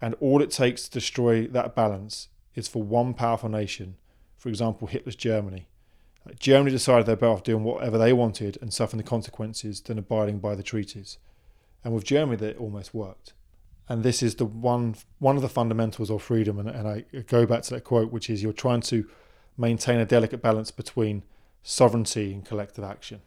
And 0.00 0.14
all 0.18 0.40
it 0.40 0.50
takes 0.50 0.84
to 0.84 0.90
destroy 0.90 1.46
that 1.48 1.74
balance 1.74 2.28
is 2.54 2.68
for 2.68 2.82
one 2.82 3.12
powerful 3.12 3.50
nation, 3.50 3.96
for 4.38 4.48
example, 4.48 4.88
Hitler's 4.88 5.14
Germany. 5.14 5.68
Germany 6.38 6.70
decided 6.70 7.04
they're 7.04 7.16
better 7.16 7.32
off 7.32 7.42
doing 7.42 7.64
whatever 7.64 7.98
they 7.98 8.14
wanted 8.14 8.56
and 8.62 8.72
suffering 8.72 8.96
the 8.96 9.08
consequences 9.08 9.82
than 9.82 9.98
abiding 9.98 10.38
by 10.38 10.54
the 10.54 10.62
treaties. 10.62 11.18
And 11.84 11.94
with 11.94 12.04
Germany, 12.04 12.36
that 12.38 12.56
almost 12.56 12.94
worked. 12.94 13.34
And 13.88 14.02
this 14.02 14.22
is 14.22 14.36
the 14.36 14.44
one 14.44 14.96
one 15.18 15.36
of 15.36 15.42
the 15.42 15.48
fundamentals 15.48 16.10
of 16.10 16.22
freedom. 16.22 16.58
And, 16.58 16.68
and 16.68 16.88
I 16.88 17.04
go 17.28 17.46
back 17.46 17.62
to 17.62 17.74
that 17.74 17.84
quote, 17.84 18.10
which 18.10 18.28
is 18.28 18.42
you're 18.42 18.52
trying 18.52 18.80
to 18.82 19.08
maintain 19.56 19.98
a 19.98 20.04
delicate 20.04 20.42
balance 20.42 20.70
between 20.70 21.22
sovereignty 21.62 22.32
and 22.32 22.44
collective 22.44 22.84
action. 22.84 23.22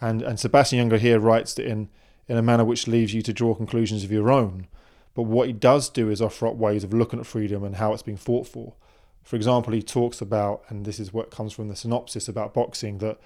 And, 0.00 0.22
and 0.22 0.38
Sebastian 0.38 0.90
Junger 0.90 0.98
here 0.98 1.20
writes 1.20 1.58
it 1.58 1.66
in, 1.66 1.88
in 2.26 2.36
a 2.36 2.42
manner 2.42 2.64
which 2.64 2.88
leaves 2.88 3.14
you 3.14 3.22
to 3.22 3.32
draw 3.32 3.54
conclusions 3.54 4.02
of 4.02 4.10
your 4.10 4.30
own. 4.30 4.66
But 5.14 5.24
what 5.24 5.46
he 5.46 5.52
does 5.52 5.88
do 5.88 6.10
is 6.10 6.20
offer 6.20 6.48
up 6.48 6.56
ways 6.56 6.82
of 6.82 6.92
looking 6.92 7.20
at 7.20 7.26
freedom 7.26 7.62
and 7.62 7.76
how 7.76 7.92
it's 7.92 8.02
being 8.02 8.16
fought 8.16 8.48
for. 8.48 8.74
For 9.22 9.36
example, 9.36 9.72
he 9.72 9.82
talks 9.82 10.20
about, 10.20 10.64
and 10.68 10.84
this 10.84 10.98
is 10.98 11.12
what 11.12 11.30
comes 11.30 11.52
from 11.52 11.68
the 11.68 11.76
synopsis 11.76 12.28
about 12.28 12.54
boxing, 12.54 12.98
that 12.98 13.20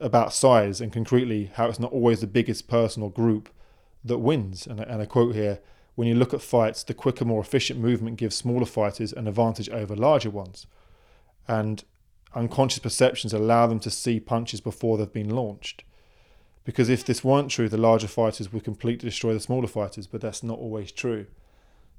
about 0.00 0.32
size 0.32 0.80
and 0.80 0.92
concretely 0.92 1.50
how 1.54 1.68
it's 1.68 1.80
not 1.80 1.92
always 1.92 2.20
the 2.20 2.26
biggest 2.26 2.68
person 2.68 3.02
or 3.02 3.10
group 3.10 3.48
that 4.04 4.18
wins. 4.18 4.66
And, 4.66 4.80
and 4.80 5.02
I 5.02 5.06
quote 5.06 5.34
here 5.34 5.60
when 5.94 6.06
you 6.06 6.14
look 6.14 6.32
at 6.32 6.42
fights, 6.42 6.84
the 6.84 6.94
quicker, 6.94 7.24
more 7.24 7.40
efficient 7.40 7.80
movement 7.80 8.18
gives 8.18 8.36
smaller 8.36 8.66
fighters 8.66 9.12
an 9.12 9.26
advantage 9.26 9.68
over 9.70 9.96
larger 9.96 10.30
ones 10.30 10.66
and 11.48 11.82
unconscious 12.34 12.78
perceptions 12.78 13.32
allow 13.32 13.66
them 13.66 13.80
to 13.80 13.90
see 13.90 14.20
punches 14.20 14.60
before 14.60 14.98
they've 14.98 15.12
been 15.12 15.30
launched. 15.30 15.82
Because 16.64 16.90
if 16.90 17.04
this 17.04 17.24
weren't 17.24 17.50
true, 17.50 17.68
the 17.68 17.78
larger 17.78 18.06
fighters 18.06 18.52
would 18.52 18.64
completely 18.64 19.08
destroy 19.08 19.32
the 19.32 19.40
smaller 19.40 19.66
fighters, 19.66 20.06
but 20.06 20.20
that's 20.20 20.42
not 20.42 20.58
always 20.58 20.92
true. 20.92 21.26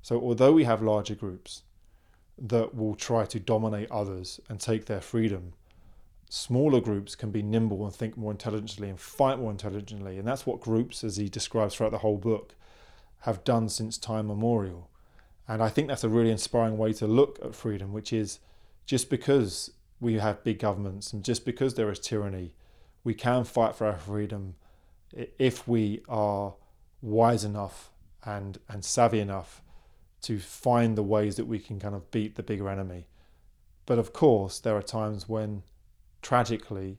So, 0.04 0.22
although 0.22 0.54
we 0.54 0.64
have 0.64 0.82
larger 0.84 1.16
groups 1.16 1.64
that 2.38 2.76
will 2.76 2.96
try 2.96 3.26
to 3.26 3.40
dominate 3.40 3.90
others 3.90 4.40
and 4.48 4.60
take 4.60 4.86
their 4.86 5.02
freedom, 5.02 5.54
smaller 6.30 6.80
groups 6.80 7.15
can 7.15 7.32
be 7.32 7.42
nimble 7.42 7.84
and 7.84 7.94
think 7.94 8.15
more 8.15 8.32
intelligently 8.32 8.88
and 8.88 9.00
fight 9.00 9.39
more 9.39 9.52
intelligently. 9.52 10.20
And 10.20 10.28
that's 10.28 10.46
what 10.46 10.62
groups, 10.62 11.04
as 11.04 11.18
he 11.18 11.28
describes 11.28 11.76
throughout 11.76 11.92
the 11.92 11.98
whole 11.98 12.18
book, 12.18 12.54
have 13.22 13.44
done 13.44 13.68
since 13.68 13.98
time 13.98 14.28
memorial. 14.28 14.89
And 15.48 15.63
I 15.63 15.70
think 15.70 15.88
that's 15.88 16.04
a 16.04 16.10
really 16.10 16.30
inspiring 16.30 16.78
way 16.78 16.94
to 16.94 17.08
look 17.08 17.39
at 17.44 17.56
freedom, 17.56 17.92
which 17.92 18.13
is 18.13 18.39
just 18.86 19.10
because 19.10 19.72
we 20.00 20.20
have 20.20 20.44
big 20.44 20.60
governments 20.60 21.12
and 21.12 21.26
just 21.26 21.44
because 21.44 21.74
there 21.74 21.92
is 21.92 22.00
tyranny, 22.00 22.54
we 23.04 23.15
can 23.15 23.44
fight 23.44 23.76
for 23.76 23.88
our 23.88 23.98
freedom 23.98 24.54
if 25.39 25.68
we 25.68 26.04
are 26.08 26.54
wise 27.02 27.44
enough 27.44 27.89
and, 28.24 28.60
and 28.70 28.86
savvy 28.86 29.20
enough 29.20 29.63
to 30.22 30.38
find 30.38 30.96
the 30.96 31.04
ways 31.04 31.38
that 31.38 31.46
we 31.46 31.58
can 31.58 31.80
kind 31.80 31.96
of 31.96 32.12
beat 32.12 32.36
the 32.36 32.44
bigger 32.44 32.70
enemy. 32.70 33.08
But 33.88 33.98
of 33.98 34.13
course, 34.13 34.60
there 34.60 34.76
are 34.76 34.84
times 34.84 35.28
when 35.28 35.63
tragically 36.21 36.97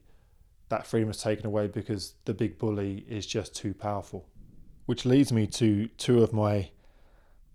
that 0.69 0.87
freedom 0.87 1.09
is 1.09 1.21
taken 1.21 1.45
away 1.45 1.67
because 1.67 2.15
the 2.25 2.33
big 2.33 2.57
bully 2.57 3.05
is 3.07 3.25
just 3.25 3.53
too 3.55 3.73
powerful. 3.73 4.27
Which 4.85 5.05
leads 5.05 5.31
me 5.31 5.45
to 5.47 5.87
two 5.97 6.23
of 6.23 6.33
my 6.33 6.69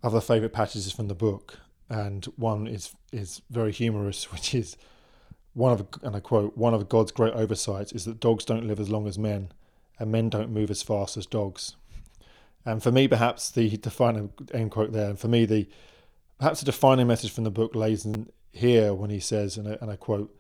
other 0.03 0.21
favourite 0.21 0.53
passages 0.53 0.93
from 0.93 1.09
the 1.09 1.15
book 1.15 1.59
and 1.89 2.25
one 2.37 2.67
is 2.67 2.95
is 3.13 3.43
very 3.51 3.73
humorous, 3.73 4.31
which 4.33 4.55
is 4.55 4.77
one 5.55 5.73
of 5.73 5.87
and 6.03 6.15
I 6.15 6.21
quote 6.21 6.57
one 6.57 6.75
of 6.75 6.89
God's 6.89 7.13
great 7.13 7.35
oversights 7.35 7.93
is 7.93 8.05
that 8.05 8.21
dogs 8.21 8.45
don't 8.45 8.67
live 8.67 8.81
as 8.81 8.91
long 8.91 9.07
as 9.07 9.19
men, 9.19 9.51
and 9.99 10.13
men 10.13 10.29
don't 10.29 10.51
move 10.51 10.71
as 10.71 10.83
fast 10.83 11.17
as 11.17 11.27
dogs. 11.27 11.77
And 12.65 12.83
for 12.83 12.91
me, 12.91 13.07
perhaps 13.07 13.51
the 13.51 13.77
defining 13.77 14.33
end 14.53 14.71
quote 14.71 14.93
there, 14.93 15.09
and 15.09 15.19
for 15.19 15.29
me 15.29 15.47
the 15.47 15.69
perhaps 16.39 16.61
the 16.61 16.67
defining 16.67 17.07
message 17.07 17.31
from 17.31 17.45
the 17.45 17.51
book 17.51 17.75
lays 17.75 18.05
in 18.05 18.29
here 18.53 18.93
when 18.93 19.11
he 19.11 19.21
says, 19.21 19.57
and 19.57 19.69
I, 19.69 19.79
and 19.81 19.91
I 19.91 19.97
quote, 19.97 20.36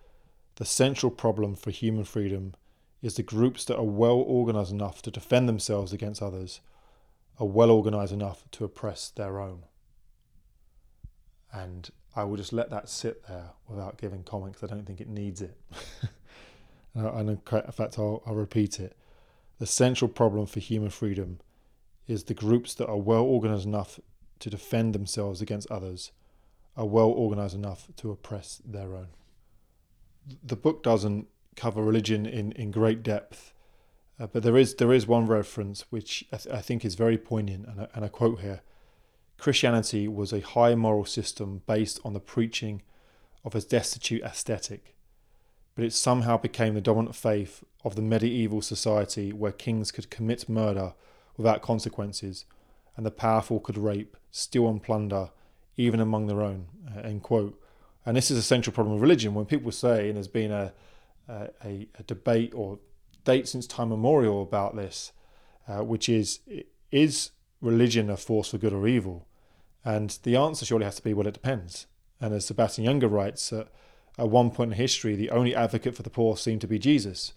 the 0.56 0.64
central 0.64 1.10
problem 1.10 1.54
for 1.54 1.70
human 1.70 2.04
freedom 2.04 2.54
is 3.02 3.14
the 3.14 3.22
groups 3.22 3.64
that 3.64 3.76
are 3.76 3.84
well 3.84 4.16
organized 4.16 4.72
enough 4.72 5.00
to 5.02 5.10
defend 5.10 5.48
themselves 5.48 5.92
against 5.92 6.22
others 6.22 6.60
are 7.38 7.46
well 7.46 7.70
organized 7.70 8.12
enough 8.12 8.44
to 8.50 8.64
oppress 8.64 9.10
their 9.10 9.40
own 9.40 9.64
and 11.52 11.90
I 12.14 12.24
will 12.24 12.36
just 12.36 12.52
let 12.52 12.70
that 12.70 12.88
sit 12.88 13.26
there 13.28 13.50
without 13.68 13.98
giving 13.98 14.22
comment 14.22 14.54
because 14.54 14.70
I 14.70 14.74
don't 14.74 14.86
think 14.86 15.00
it 15.00 15.08
needs 15.08 15.42
it. 15.42 15.58
and 16.94 17.28
in 17.28 17.36
fact, 17.38 17.98
I'll, 17.98 18.22
I'll 18.26 18.34
repeat 18.34 18.80
it. 18.80 18.96
The 19.58 19.66
central 19.66 20.08
problem 20.08 20.46
for 20.46 20.60
human 20.60 20.90
freedom 20.90 21.40
is 22.06 22.24
the 22.24 22.34
groups 22.34 22.74
that 22.74 22.88
are 22.88 22.96
well 22.96 23.22
organized 23.22 23.66
enough 23.66 24.00
to 24.38 24.50
defend 24.50 24.94
themselves 24.94 25.40
against 25.40 25.70
others 25.70 26.12
are 26.76 26.86
well 26.86 27.08
organized 27.08 27.54
enough 27.54 27.88
to 27.96 28.10
oppress 28.10 28.60
their 28.64 28.94
own. 28.94 29.08
The 30.42 30.56
book 30.56 30.82
doesn't 30.82 31.28
cover 31.54 31.82
religion 31.82 32.26
in, 32.26 32.52
in 32.52 32.70
great 32.70 33.02
depth, 33.02 33.52
uh, 34.18 34.26
but 34.26 34.42
there 34.42 34.56
is 34.56 34.74
there 34.74 34.92
is 34.92 35.06
one 35.06 35.26
reference 35.26 35.84
which 35.90 36.24
I, 36.32 36.36
th- 36.36 36.54
I 36.54 36.60
think 36.60 36.84
is 36.84 36.94
very 36.94 37.18
poignant, 37.18 37.66
and 37.66 37.82
I, 37.82 37.88
and 37.94 38.04
I 38.04 38.08
quote 38.08 38.40
here 38.40 38.60
Christianity 39.38 40.08
was 40.08 40.32
a 40.32 40.40
high 40.40 40.74
moral 40.74 41.04
system 41.04 41.62
based 41.66 42.00
on 42.04 42.12
the 42.12 42.20
preaching 42.20 42.82
of 43.44 43.54
a 43.54 43.60
destitute 43.60 44.22
aesthetic, 44.22 44.94
but 45.74 45.84
it 45.84 45.92
somehow 45.92 46.36
became 46.36 46.74
the 46.74 46.80
dominant 46.80 47.14
faith 47.14 47.62
of 47.84 47.94
the 47.94 48.02
medieval 48.02 48.62
society 48.62 49.32
where 49.32 49.52
kings 49.52 49.92
could 49.92 50.10
commit 50.10 50.48
murder 50.48 50.94
without 51.36 51.62
consequences 51.62 52.46
and 52.96 53.04
the 53.04 53.10
powerful 53.10 53.60
could 53.60 53.76
rape, 53.76 54.16
steal, 54.30 54.68
and 54.68 54.82
plunder 54.82 55.30
even 55.76 56.00
among 56.00 56.26
their 56.26 56.42
own. 56.42 56.66
Uh, 56.90 57.00
end 57.00 57.22
quote. 57.22 57.60
And 58.06 58.16
this 58.16 58.30
is 58.30 58.38
a 58.38 58.42
central 58.42 58.72
problem 58.72 58.94
of 58.94 59.02
religion. 59.02 59.34
When 59.34 59.46
people 59.46 59.72
say, 59.72 60.06
and 60.06 60.16
there's 60.16 60.28
been 60.28 60.52
a, 60.52 60.72
a, 61.28 61.88
a 61.98 62.02
debate 62.06 62.52
or 62.54 62.78
date 63.24 63.48
since 63.48 63.66
time 63.66 63.88
memorial 63.88 64.42
about 64.42 64.76
this, 64.76 65.12
uh, 65.68 65.82
which 65.82 66.08
is 66.08 66.38
is 66.92 67.32
religion 67.60 68.08
a 68.08 68.16
force 68.16 68.50
for 68.50 68.58
good 68.58 68.72
or 68.72 68.86
evil? 68.86 69.26
And 69.84 70.16
the 70.22 70.36
answer 70.36 70.64
surely 70.64 70.84
has 70.84 70.96
to 70.96 71.02
be 71.02 71.14
well, 71.14 71.26
it 71.26 71.34
depends. 71.34 71.86
And 72.20 72.32
as 72.32 72.46
Sebastian 72.46 72.84
Younger 72.84 73.08
writes, 73.08 73.52
uh, 73.52 73.64
at 74.18 74.28
one 74.28 74.50
point 74.50 74.72
in 74.72 74.78
history, 74.78 75.16
the 75.16 75.30
only 75.30 75.54
advocate 75.54 75.94
for 75.94 76.02
the 76.02 76.10
poor 76.10 76.36
seemed 76.36 76.60
to 76.62 76.66
be 76.66 76.78
Jesus. 76.78 77.32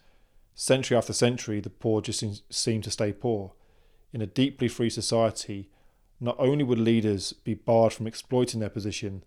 Century 0.56 0.96
after 0.96 1.14
century, 1.14 1.60
the 1.60 1.70
poor 1.70 2.02
just 2.02 2.24
seemed 2.54 2.84
to 2.84 2.92
stay 2.92 3.12
poor. 3.12 3.54
In 4.14 4.22
a 4.22 4.28
deeply 4.28 4.68
free 4.68 4.90
society, 4.90 5.70
not 6.20 6.36
only 6.40 6.64
would 6.64 6.80
leaders 6.80 7.34
be 7.34 7.54
barred 7.54 7.94
from 7.94 8.08
exploiting 8.08 8.60
their 8.60 8.70
position, 8.70 9.24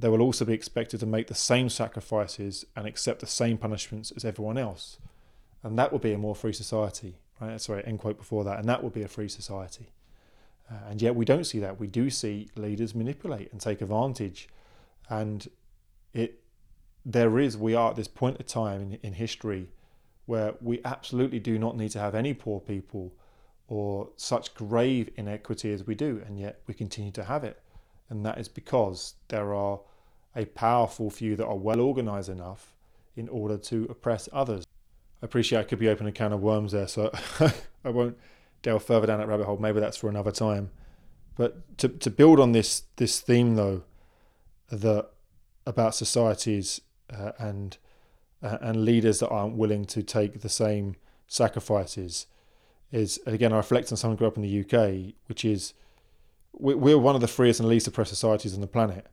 they 0.00 0.08
will 0.08 0.22
also 0.22 0.44
be 0.46 0.54
expected 0.54 0.98
to 1.00 1.06
make 1.06 1.26
the 1.26 1.34
same 1.34 1.68
sacrifices 1.68 2.64
and 2.74 2.86
accept 2.86 3.20
the 3.20 3.26
same 3.26 3.58
punishments 3.58 4.10
as 4.16 4.24
everyone 4.24 4.56
else. 4.56 4.98
And 5.62 5.78
that 5.78 5.92
would 5.92 6.00
be 6.00 6.14
a 6.14 6.18
more 6.18 6.34
free 6.34 6.54
society. 6.54 7.16
Right? 7.38 7.60
Sorry, 7.60 7.84
end 7.84 7.98
quote 7.98 8.16
before 8.16 8.44
that. 8.44 8.58
And 8.58 8.68
that 8.68 8.82
would 8.82 8.94
be 8.94 9.02
a 9.02 9.08
free 9.08 9.28
society. 9.28 9.88
Uh, 10.70 10.88
and 10.88 11.02
yet 11.02 11.14
we 11.14 11.26
don't 11.26 11.44
see 11.44 11.58
that. 11.58 11.78
We 11.78 11.86
do 11.86 12.08
see 12.08 12.48
leaders 12.56 12.94
manipulate 12.94 13.52
and 13.52 13.60
take 13.60 13.82
advantage. 13.82 14.48
And 15.10 15.46
it 16.14 16.40
there 17.04 17.38
is, 17.38 17.56
we 17.56 17.74
are 17.74 17.90
at 17.90 17.96
this 17.96 18.08
point 18.08 18.40
of 18.40 18.46
time 18.46 18.80
in, 18.80 18.98
in 19.02 19.12
history 19.14 19.68
where 20.26 20.54
we 20.60 20.80
absolutely 20.84 21.40
do 21.40 21.58
not 21.58 21.76
need 21.76 21.90
to 21.90 21.98
have 21.98 22.14
any 22.14 22.32
poor 22.32 22.60
people 22.60 23.12
or 23.68 24.08
such 24.16 24.54
grave 24.54 25.10
inequity 25.16 25.72
as 25.72 25.86
we 25.86 25.94
do, 25.94 26.22
and 26.26 26.38
yet 26.38 26.60
we 26.66 26.74
continue 26.74 27.10
to 27.12 27.24
have 27.24 27.44
it. 27.44 27.60
And 28.08 28.24
that 28.26 28.38
is 28.38 28.48
because 28.48 29.14
there 29.28 29.54
are 29.54 29.80
a 30.34 30.44
powerful 30.46 31.10
few 31.10 31.36
that 31.36 31.46
are 31.46 31.56
well 31.56 31.80
organized 31.80 32.28
enough 32.28 32.74
in 33.16 33.28
order 33.28 33.56
to 33.56 33.86
oppress 33.90 34.28
others. 34.32 34.66
I 35.22 35.26
appreciate 35.26 35.58
I 35.58 35.64
could 35.64 35.78
be 35.78 35.88
opening 35.88 36.10
a 36.10 36.12
can 36.12 36.32
of 36.32 36.40
worms 36.40 36.72
there, 36.72 36.88
so 36.88 37.10
I 37.84 37.90
won't 37.90 38.16
delve 38.62 38.84
further 38.84 39.06
down 39.06 39.18
that 39.18 39.28
rabbit 39.28 39.46
hole. 39.46 39.58
Maybe 39.58 39.80
that's 39.80 39.96
for 39.96 40.08
another 40.08 40.32
time. 40.32 40.70
But 41.36 41.78
to, 41.78 41.88
to 41.88 42.10
build 42.10 42.40
on 42.40 42.52
this 42.52 42.84
this 42.96 43.20
theme 43.20 43.56
though, 43.56 43.82
that 44.70 45.10
about 45.66 45.94
societies 45.94 46.80
uh, 47.12 47.32
and 47.38 47.76
uh, 48.42 48.58
and 48.60 48.84
leaders 48.84 49.20
that 49.20 49.28
aren't 49.28 49.56
willing 49.56 49.84
to 49.86 50.02
take 50.02 50.40
the 50.40 50.48
same 50.48 50.96
sacrifices 51.26 52.26
is 52.92 53.20
again 53.26 53.52
I 53.52 53.58
reflect 53.58 53.92
on 53.92 53.96
someone 53.96 54.16
who 54.16 54.20
grew 54.20 54.28
up 54.28 54.36
in 54.36 54.42
the 54.42 54.60
UK, 54.60 55.14
which 55.26 55.44
is 55.44 55.74
we're 56.52 56.98
one 56.98 57.14
of 57.14 57.20
the 57.20 57.28
freest 57.28 57.60
and 57.60 57.68
least 57.68 57.86
oppressed 57.86 58.10
societies 58.10 58.54
on 58.54 58.60
the 58.60 58.66
planet, 58.66 59.06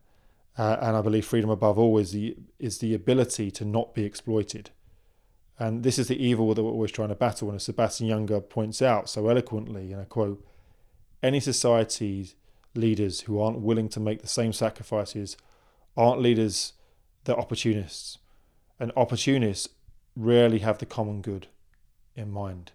uh, 0.58 0.76
and 0.82 0.96
I 0.96 1.00
believe 1.00 1.24
freedom 1.24 1.50
above 1.50 1.78
all 1.78 1.96
is 1.98 2.10
the 2.12 2.36
is 2.58 2.78
the 2.78 2.92
ability 2.92 3.50
to 3.52 3.64
not 3.64 3.94
be 3.94 4.04
exploited, 4.04 4.70
and 5.58 5.84
this 5.84 5.98
is 5.98 6.08
the 6.08 6.22
evil 6.22 6.52
that 6.52 6.62
we're 6.62 6.70
always 6.70 6.90
trying 6.90 7.10
to 7.10 7.14
battle. 7.14 7.48
And 7.48 7.56
as 7.56 7.62
Sebastian 7.62 8.08
Junger 8.08 8.46
points 8.46 8.82
out 8.82 9.08
so 9.08 9.28
eloquently, 9.28 9.92
and 9.92 10.02
I 10.02 10.04
quote, 10.04 10.44
"Any 11.22 11.38
society's 11.38 12.34
leaders 12.74 13.22
who 13.22 13.40
aren't 13.40 13.60
willing 13.60 13.88
to 13.90 14.00
make 14.00 14.20
the 14.20 14.28
same 14.28 14.52
sacrifices 14.52 15.36
aren't 15.96 16.20
leaders; 16.20 16.72
they're 17.24 17.38
opportunists, 17.38 18.18
and 18.80 18.90
opportunists 18.96 19.68
rarely 20.16 20.58
have 20.58 20.78
the 20.78 20.86
common 20.86 21.22
good 21.22 21.46
in 22.16 22.30
mind." 22.32 22.72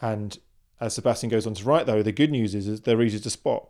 And 0.00 0.36
as 0.80 0.94
Sebastian 0.94 1.30
goes 1.30 1.46
on 1.46 1.54
to 1.54 1.64
write, 1.64 1.86
though, 1.86 2.02
the 2.02 2.10
good 2.10 2.32
news 2.32 2.56
is, 2.56 2.66
is 2.66 2.80
they're 2.80 3.00
easy 3.02 3.20
to 3.20 3.30
spot. 3.30 3.68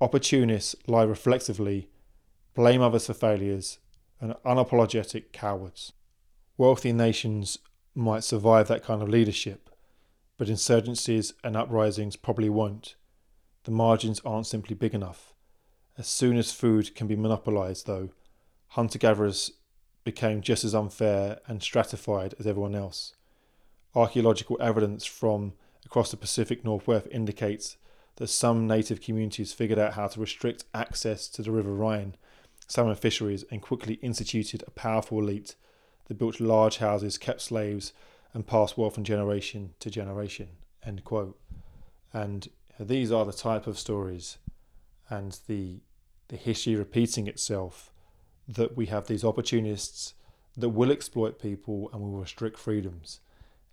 Opportunists 0.00 0.76
lie 0.86 1.02
reflexively, 1.02 1.88
blame 2.54 2.80
others 2.80 3.06
for 3.06 3.14
failures, 3.14 3.78
and 4.20 4.34
unapologetic 4.46 5.32
cowards. 5.32 5.92
Wealthy 6.56 6.92
nations 6.92 7.58
might 7.94 8.24
survive 8.24 8.68
that 8.68 8.84
kind 8.84 9.02
of 9.02 9.08
leadership, 9.08 9.70
but 10.38 10.48
insurgencies 10.48 11.32
and 11.42 11.56
uprisings 11.56 12.16
probably 12.16 12.48
won't. 12.48 12.96
The 13.64 13.70
margins 13.70 14.20
aren't 14.24 14.46
simply 14.46 14.74
big 14.74 14.94
enough. 14.94 15.32
As 15.96 16.06
soon 16.06 16.36
as 16.36 16.52
food 16.52 16.94
can 16.94 17.06
be 17.06 17.16
monopolized, 17.16 17.86
though, 17.86 18.10
hunter 18.68 18.98
gatherers 18.98 19.52
became 20.04 20.40
just 20.40 20.64
as 20.64 20.74
unfair 20.74 21.40
and 21.46 21.62
stratified 21.62 22.34
as 22.38 22.46
everyone 22.46 22.74
else. 22.74 23.14
Archaeological 23.94 24.56
evidence 24.60 25.04
from 25.04 25.52
across 25.86 26.10
the 26.10 26.16
Pacific 26.16 26.64
Northwest 26.64 27.06
indicates 27.10 27.76
that 28.16 28.28
some 28.28 28.66
native 28.66 29.00
communities 29.00 29.52
figured 29.52 29.78
out 29.78 29.94
how 29.94 30.08
to 30.08 30.20
restrict 30.20 30.64
access 30.74 31.28
to 31.28 31.42
the 31.42 31.50
riverine 31.50 32.14
salmon 32.66 32.96
fisheries 32.96 33.44
and 33.50 33.62
quickly 33.62 33.94
instituted 33.94 34.64
a 34.66 34.70
powerful 34.70 35.18
elite 35.18 35.56
that 36.06 36.18
built 36.18 36.40
large 36.40 36.78
houses, 36.78 37.18
kept 37.18 37.40
slaves, 37.40 37.92
and 38.32 38.46
passed 38.46 38.76
wealth 38.76 38.94
from 38.94 39.04
generation 39.04 39.74
to 39.80 39.90
generation. 39.90 40.48
End 40.84 41.04
quote. 41.04 41.38
And 42.12 42.48
these 42.78 43.12
are 43.12 43.24
the 43.24 43.32
type 43.32 43.66
of 43.66 43.78
stories 43.78 44.38
and 45.08 45.38
the 45.46 45.80
the 46.28 46.36
history 46.36 46.74
repeating 46.74 47.26
itself 47.26 47.92
that 48.48 48.74
we 48.76 48.86
have 48.86 49.06
these 49.06 49.24
opportunists 49.24 50.14
that 50.56 50.70
will 50.70 50.90
exploit 50.90 51.38
people 51.38 51.90
and 51.92 52.00
will 52.00 52.18
restrict 52.18 52.58
freedoms 52.58 53.20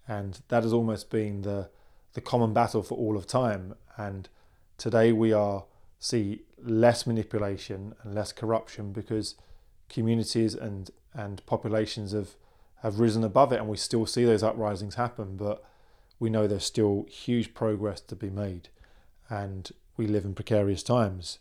and 0.08 0.42
that 0.50 0.64
has 0.64 0.74
almost 0.74 1.10
been 1.10 1.44
the 1.44 1.70
the 2.14 2.22
common 2.22 2.54
battle 2.54 2.84
for 2.84 2.96
all 2.96 3.16
of 3.16 3.26
time. 3.26 3.74
And 3.98 4.28
today 4.78 5.12
we 5.12 5.32
are 5.32 5.64
see 6.02 6.42
less 6.62 7.08
manipulation 7.08 7.94
and 8.04 8.14
less 8.14 8.34
corruption 8.34 8.92
because 8.92 9.36
communities 9.88 10.56
and 10.56 10.90
and 11.14 11.46
populations 11.46 12.12
have 12.12 12.36
have 12.82 13.00
risen 13.00 13.24
above 13.24 13.54
it, 13.54 13.60
and 13.60 13.70
we 13.70 13.78
still 13.78 14.06
see 14.06 14.26
those 14.26 14.44
uprisings 14.44 14.96
happen. 14.96 15.38
But 15.38 15.64
we 16.20 16.30
know 16.30 16.48
there's 16.48 16.66
still 16.66 17.06
huge 17.10 17.54
progress 17.54 18.02
to 18.02 18.16
be 18.16 18.30
made, 18.30 18.70
and 19.30 19.72
we 19.96 20.08
live 20.08 20.26
in 20.26 20.34
precarious 20.34 20.84
times. 20.84 21.38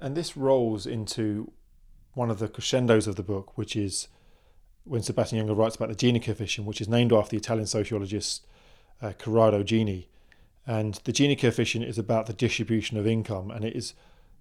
And 0.00 0.16
this 0.16 0.36
rolls 0.36 0.86
into 0.86 1.52
one 2.14 2.30
of 2.30 2.38
the 2.38 2.48
crescendos 2.48 3.06
of 3.06 3.16
the 3.16 3.22
book, 3.22 3.56
which 3.56 3.76
is 3.76 4.08
when 4.84 5.02
Sebastian 5.02 5.46
Junger 5.46 5.56
writes 5.56 5.76
about 5.76 5.90
the 5.90 5.94
Gini 5.94 6.22
coefficient, 6.22 6.66
which 6.66 6.80
is 6.80 6.88
named 6.88 7.12
after 7.12 7.30
the 7.30 7.36
Italian 7.36 7.66
sociologist 7.66 8.46
uh, 9.02 9.12
Corrado 9.18 9.62
Gini. 9.62 10.06
And 10.68 11.00
the 11.04 11.12
Gini 11.12 11.36
coefficient 11.36 11.84
is 11.84 11.98
about 11.98 12.26
the 12.26 12.32
distribution 12.32 12.96
of 12.98 13.06
income, 13.06 13.50
and 13.50 13.64
it 13.64 13.74
is 13.74 13.94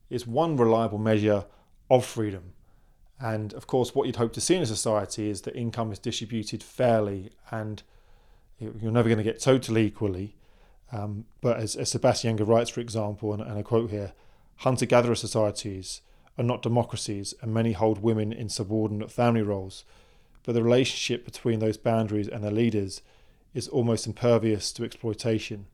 is 0.09 0.27
one 0.27 0.55
reliable 0.55 0.99
measure 0.99 1.45
of 1.89 2.05
freedom. 2.05 2.53
And 3.19 3.53
of 3.53 3.65
course, 3.65 3.95
what 3.95 4.05
you'd 4.05 4.17
hope 4.17 4.33
to 4.33 4.41
see 4.41 4.55
in 4.55 4.61
a 4.61 4.65
society 4.65 5.29
is 5.29 5.41
that 5.41 5.55
income 5.55 5.91
is 5.91 5.99
distributed 5.99 6.61
fairly, 6.61 7.31
and 7.49 7.81
you're 8.59 8.91
never 8.91 9.09
going 9.09 9.17
to 9.17 9.23
get 9.23 9.41
totally 9.41 9.85
equally. 9.85 10.35
Um, 10.91 11.25
but 11.41 11.57
as, 11.57 11.75
as 11.75 11.89
Sebastian 11.89 12.37
Junger 12.37 12.47
writes, 12.47 12.69
for 12.69 12.79
example, 12.79 13.33
and, 13.33 13.41
and 13.41 13.57
I 13.57 13.63
quote 13.63 13.89
here, 13.89 14.13
hunter-gatherer 14.57 15.15
societies 15.15 16.01
are 16.37 16.43
not 16.43 16.61
democracies, 16.61 17.33
and 17.41 17.53
many 17.53 17.73
hold 17.73 18.01
women 18.01 18.31
in 18.31 18.49
subordinate 18.49 19.11
family 19.11 19.41
roles 19.41 19.83
but 20.47 20.53
the 20.53 20.63
relationship 20.63 21.25
between 21.25 21.59
those 21.59 21.75
boundaries 21.75 22.29
and 22.29 22.41
their 22.41 22.51
leaders 22.51 23.01
is 23.53 23.67
almost 23.67 24.07
impervious 24.07 24.71
to 24.71 24.85
exploitation. 24.85 25.65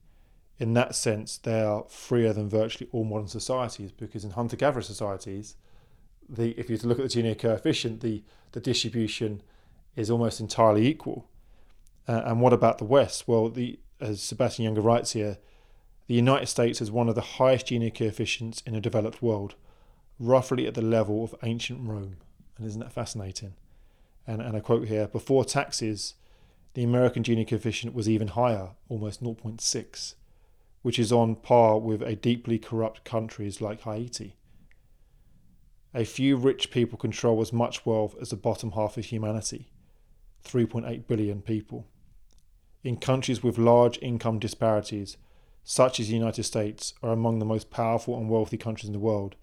In 0.60 0.74
that 0.74 0.96
sense, 0.96 1.38
they 1.38 1.62
are 1.62 1.86
freer 1.90 2.34
than 2.34 2.50
virtually 2.50 2.90
all 2.92 3.04
modern 3.04 3.28
societies 3.28 3.92
because 3.92 4.24
in 4.24 4.32
hunter 4.32 4.56
gatherer 4.56 4.82
societies, 4.82 5.56
the, 6.30 6.52
if 6.52 6.70
you 6.70 6.78
look 6.84 7.00
at 7.00 7.10
the 7.10 7.22
Gini 7.22 7.38
coefficient, 7.38 8.02
the, 8.02 8.24
the 8.52 8.60
distribution 8.60 9.42
is 9.96 10.10
almost 10.10 10.40
entirely 10.40 10.88
equal. 10.88 11.28
Uh, 12.08 12.22
and 12.26 12.42
what 12.42 12.54
about 12.54 12.78
the 12.78 12.86
West? 12.86 13.28
Well, 13.28 13.50
the, 13.50 13.80
as 14.00 14.22
Sebastian 14.22 14.66
Younger 14.66 14.82
writes 14.82 15.14
here, 15.14 15.38
the 16.08 16.16
United 16.16 16.48
States 16.48 16.80
has 16.80 16.92
one 16.92 17.10
of 17.10 17.16
the 17.16 17.22
highest 17.22 17.68
Gini 17.68 17.94
coefficients 17.94 18.62
in 18.66 18.74
the 18.74 18.82
developed 18.82 19.22
world, 19.22 19.56
roughly 20.20 20.68
at 20.68 20.74
the 20.76 20.82
level 20.82 21.24
of 21.24 21.36
ancient 21.44 21.88
Rome. 21.88 22.18
And 22.58 22.68
isn't 22.68 22.80
that 22.80 22.94
fascinating? 22.94 23.56
and, 24.26 24.42
and 24.42 24.56
I 24.56 24.60
quote 24.60 24.88
here, 24.88 25.08
before 25.08 25.44
taxes, 25.46 26.16
the 26.74 26.84
American 26.84 27.24
Gini 27.24 27.48
coefficient 27.48 27.94
was 27.94 28.10
even 28.10 28.30
higher, 28.30 28.70
almost 28.90 29.24
0.6, 29.24 30.16
which 30.84 31.00
is 31.00 31.12
on 31.12 31.36
par 31.36 31.80
with 31.80 32.04
a 32.04 32.16
deeply 32.16 32.60
corrupt 32.60 33.04
countries 33.04 33.60
like 33.60 33.82
Haiti. 33.82 34.36
A 35.96 36.06
few 36.06 36.38
rich 36.38 36.70
people 36.72 36.98
control 36.98 37.42
as 37.42 37.54
much 37.54 37.86
wealth 37.86 38.16
as 38.22 38.30
the 38.30 38.36
bottom 38.36 38.72
half 38.72 38.98
of 38.98 39.06
humanity, 39.06 39.70
3.8 40.44 41.08
billion 41.08 41.42
people. 41.42 41.88
In 42.84 42.98
countries 42.98 43.42
with 43.42 43.58
large 43.58 43.98
income 44.02 44.40
disparities, 44.40 45.18
such 45.64 46.00
as 46.00 46.08
the 46.08 46.16
United 46.16 46.44
States, 46.44 46.94
are 47.02 47.12
among 47.12 47.40
the 47.40 47.46
most 47.46 47.72
powerful 47.72 48.18
and 48.18 48.30
wealthy 48.30 48.58
countries 48.58 48.88
in 48.88 48.94
the 48.94 49.00
world. 49.00 49.36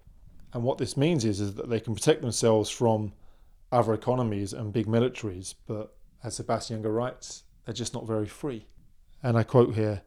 And 0.53 0.61
what 0.63 0.77
this 0.77 0.95
means 0.95 1.25
is, 1.25 1.39
is 1.39 1.55
that 1.55 1.69
they 1.69 1.79
can 1.79 1.95
protect 1.95 2.21
themselves 2.21 2.69
from 2.69 3.13
other 3.71 3.93
economies 3.93 4.53
and 4.53 4.73
big 4.73 4.85
militaries, 4.85 5.55
but 5.65 5.95
as 6.23 6.35
Sebastian 6.35 6.83
Junger 6.83 6.93
writes, 6.93 7.43
they're 7.65 7.73
just 7.73 7.95
not 7.95 8.05
very 8.05 8.27
free. 8.27 8.67
And 9.23 9.37
I 9.37 9.43
quote 9.43 9.73
here 9.73 10.03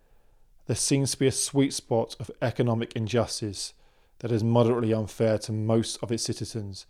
there 0.67 0.77
seems 0.77 1.13
to 1.13 1.19
be 1.19 1.27
a 1.27 1.33
sweet 1.33 1.73
spot 1.73 2.17
of 2.19 2.31
economic 2.41 2.95
injustice 2.95 3.75
that 4.21 4.33
is 4.33 4.43
moderately 4.43 4.95
unfair 4.95 5.39
to 5.39 5.53
most 5.53 5.99
of 6.03 6.11
its 6.11 6.23
citizens, 6.23 6.87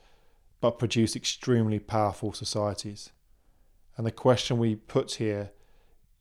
but 0.61 0.79
produce 0.79 1.17
extremely 1.17 1.79
powerful 1.79 2.33
societies. 2.33 3.11
And 3.97 4.07
the 4.07 4.13
question 4.13 4.59
we 4.59 4.77
put 4.77 5.15
here 5.15 5.51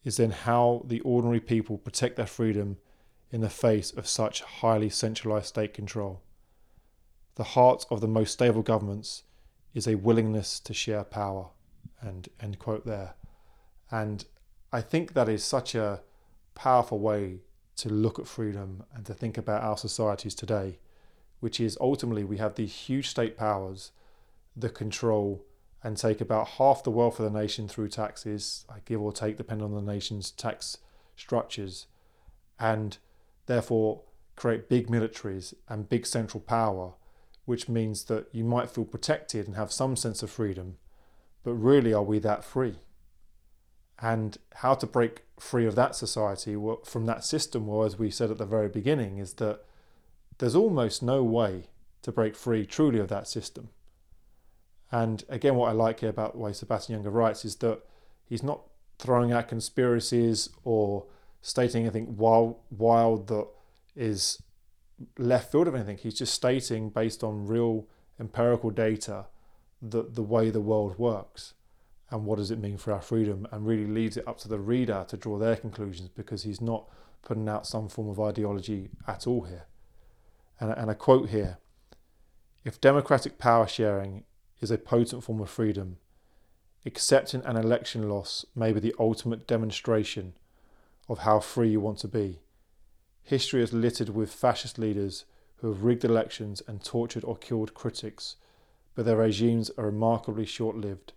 is 0.04 0.18
then 0.18 0.32
how 0.32 0.84
the 0.86 1.00
ordinary 1.02 1.40
people 1.40 1.78
protect 1.78 2.16
their 2.16 2.26
freedom 2.26 2.78
in 3.32 3.42
the 3.42 3.50
face 3.50 3.92
of 3.92 4.08
such 4.08 4.42
highly 4.42 4.90
centralized 4.90 5.48
state 5.48 5.74
control. 5.74 6.22
The 7.36 7.44
heart 7.44 7.86
of 7.90 8.02
the 8.02 8.08
most 8.08 8.34
stable 8.34 8.62
governments 8.62 9.24
is 9.74 9.88
a 9.88 9.96
willingness 9.96 10.60
to 10.62 10.74
share 10.74 11.04
power. 11.04 11.50
And 12.02 12.28
end 12.42 12.60
quote 12.60 12.86
there. 12.86 13.16
And 13.90 14.26
I 14.72 14.82
think 14.82 15.14
that 15.14 15.30
is 15.30 15.44
such 15.44 15.74
a 15.74 16.02
powerful 16.56 17.00
way 17.00 17.40
to 17.78 17.90
look 17.90 18.20
at 18.20 18.28
freedom 18.28 18.84
and 18.94 19.06
to 19.06 19.14
think 19.14 19.38
about 19.38 19.64
our 19.64 19.78
societies 19.78 20.36
today, 20.36 20.80
which 21.40 21.60
is 21.60 21.78
ultimately 21.82 22.24
we 22.24 22.38
have 22.38 22.56
these 22.56 22.74
huge 22.74 23.10
state 23.10 23.38
powers 23.38 23.92
that 24.56 24.74
control 24.74 25.44
and 25.84 25.98
take 25.98 26.22
about 26.22 26.48
half 26.48 26.84
the 26.84 26.92
wealth 26.92 27.20
of 27.20 27.32
the 27.32 27.40
nation 27.40 27.68
through 27.68 27.90
taxes, 27.90 28.66
I 28.70 28.78
give 28.86 29.02
or 29.02 29.12
take, 29.12 29.38
depending 29.38 29.66
on 29.66 29.74
the 29.74 29.92
nation's 29.92 30.32
tax 30.32 30.78
structures, 31.16 31.88
and 32.60 32.98
therefore 33.48 34.04
create 34.36 34.70
big 34.70 34.88
militaries 34.88 35.54
and 35.68 35.90
big 35.90 36.06
central 36.06 36.40
power, 36.42 36.94
which 37.46 37.68
means 37.68 38.06
that 38.06 38.28
you 38.32 38.46
might 38.46 38.70
feel 38.70 38.86
protected 38.86 39.46
and 39.46 39.56
have 39.58 39.72
some 39.72 39.98
sense 39.98 40.24
of 40.24 40.32
freedom, 40.32 40.78
but 41.44 41.54
really, 41.54 41.94
are 41.94 42.04
we 42.04 42.20
that 42.20 42.46
free? 42.46 42.76
And 44.04 44.38
how 44.56 44.74
to 44.76 44.86
break 44.86 45.22
free 45.40 45.66
of 45.66 45.76
that 45.76 45.96
society 45.96 46.58
from 46.84 47.06
that 47.06 47.24
system, 47.24 47.68
well, 47.68 47.86
as 47.86 47.98
we 47.98 48.12
said 48.12 48.30
at 48.32 48.38
the 48.38 48.46
very 48.46 48.68
beginning, 48.68 49.18
is 49.18 49.36
that 49.36 49.64
there's 50.40 50.56
almost 50.56 51.02
no 51.02 51.24
way 51.24 51.70
to 52.02 52.12
break 52.12 52.36
free 52.36 52.66
truly 52.66 53.00
of 53.00 53.08
that 53.08 53.30
system. 53.30 53.70
And 54.92 55.24
again, 55.30 55.56
what 55.56 55.70
I 55.70 55.72
like 55.72 56.02
here 56.02 56.10
about 56.10 56.34
the 56.34 56.40
way 56.40 56.52
Sebastian 56.52 57.02
Junger 57.02 57.14
writes 57.14 57.46
is 57.46 57.56
that 57.58 57.82
he's 58.26 58.44
not 58.44 58.64
throwing 59.00 59.32
out 59.32 59.48
conspiracies 59.48 60.50
or 60.66 61.06
stating 61.42 61.84
anything 61.84 62.18
wild, 62.18 62.58
wild 62.70 63.28
that 63.28 63.48
is 63.96 64.44
left 65.18 65.50
field 65.50 65.70
of 65.70 65.76
anything. 65.76 65.98
He's 65.98 66.20
just 66.20 66.34
stating, 66.34 66.90
based 66.90 67.24
on 67.24 67.48
real 67.48 67.88
empirical 68.20 68.70
data, 68.70 69.28
that 69.82 70.16
the 70.16 70.24
way 70.24 70.50
the 70.50 70.60
world 70.60 71.00
works 71.00 71.54
and 72.14 72.26
what 72.26 72.38
does 72.38 72.52
it 72.52 72.60
mean 72.60 72.78
for 72.78 72.94
our 72.94 73.02
freedom, 73.02 73.48
and 73.52 73.66
really 73.66 73.88
leaves 73.88 74.18
it 74.18 74.28
up 74.28 74.38
to 74.38 74.48
the 74.48 74.60
reader 74.60 75.04
to 75.08 75.18
draw 75.18 75.40
their 75.40 75.56
conclusions 75.56 76.10
because 76.10 76.44
he's 76.44 76.62
not 76.62 76.88
putting 77.24 77.50
out 77.50 77.66
some 77.66 77.90
form 77.90 78.08
of 78.08 78.20
ideology 78.20 78.92
at 79.08 79.26
all 79.26 79.46
here. 79.46 79.66
And, 80.60 80.70
and 80.78 80.92
a 80.92 80.96
quote 80.96 81.30
here 81.30 81.58
If 82.64 82.80
democratic 82.80 83.40
power 83.40 83.68
sharing 83.68 84.26
is 84.62 84.70
a 84.70 84.78
potent 84.78 85.24
form 85.24 85.42
of 85.42 85.50
freedom, 85.50 85.98
accepting 86.86 87.44
an 87.46 87.58
election 87.58 88.08
loss 88.08 88.46
may 88.56 88.72
be 88.72 88.80
the 88.80 88.94
ultimate 89.00 89.48
demonstration 89.48 90.34
of 91.10 91.20
how 91.20 91.40
free 91.40 91.70
you 91.70 91.80
want 91.80 91.98
to 92.00 92.08
be. 92.08 92.42
History 93.24 93.64
is 93.64 93.74
littered 93.74 94.10
with 94.10 94.32
fascist 94.32 94.78
leaders 94.78 95.26
who 95.58 95.70
have 95.70 95.84
rigged 95.84 96.06
elections 96.06 96.62
and 96.68 96.84
tortured 96.84 97.24
or 97.24 97.38
killed 97.38 97.74
critics, 97.74 98.36
but 98.94 99.04
their 99.04 99.18
regimes 99.18 99.72
are 99.80 99.88
remarkably 99.88 100.46
short 100.46 100.76
lived 100.76 101.14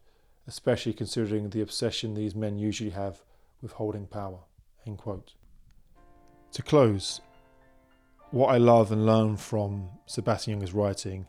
especially 0.46 0.92
considering 0.92 1.50
the 1.50 1.60
obsession 1.60 2.14
these 2.14 2.34
men 2.34 2.58
usually 2.58 2.90
have 2.90 3.22
with 3.62 3.72
holding 3.72 4.06
power. 4.06 4.38
End 4.86 4.98
quote. 4.98 5.34
To 6.52 6.62
close, 6.62 7.20
what 8.30 8.48
I 8.48 8.58
love 8.58 8.92
and 8.92 9.06
learn 9.06 9.36
from 9.36 9.88
Sebastian 10.06 10.54
Junger's 10.54 10.72
writing 10.74 11.26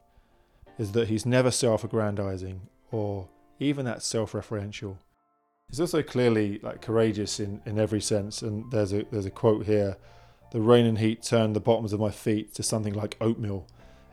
is 0.78 0.92
that 0.92 1.08
he's 1.08 1.26
never 1.26 1.52
self 1.52 1.84
aggrandizing 1.84 2.62
or 2.92 3.28
even 3.60 3.86
that 3.86 4.04
self 4.04 4.34
referential. 4.34 4.98
He's 5.70 5.82
also 5.82 6.02
clearly 6.02 6.60
like 6.62 6.82
courageous 6.82 7.40
in, 7.40 7.62
in 7.66 7.78
every 7.78 8.02
sense, 8.02 8.42
and 8.42 8.72
there's 8.72 8.94
a 8.94 9.04
there's 9.12 9.26
a 9.26 9.32
quote 9.32 9.66
here 9.66 9.98
the 10.52 10.62
rain 10.62 10.86
and 10.86 10.98
heat 10.98 11.24
turned 11.24 11.56
the 11.56 11.60
bottoms 11.60 11.92
of 11.92 12.00
my 12.00 12.12
feet 12.12 12.54
to 12.56 12.64
something 12.64 12.94
like 12.94 13.18
oatmeal, 13.20 13.68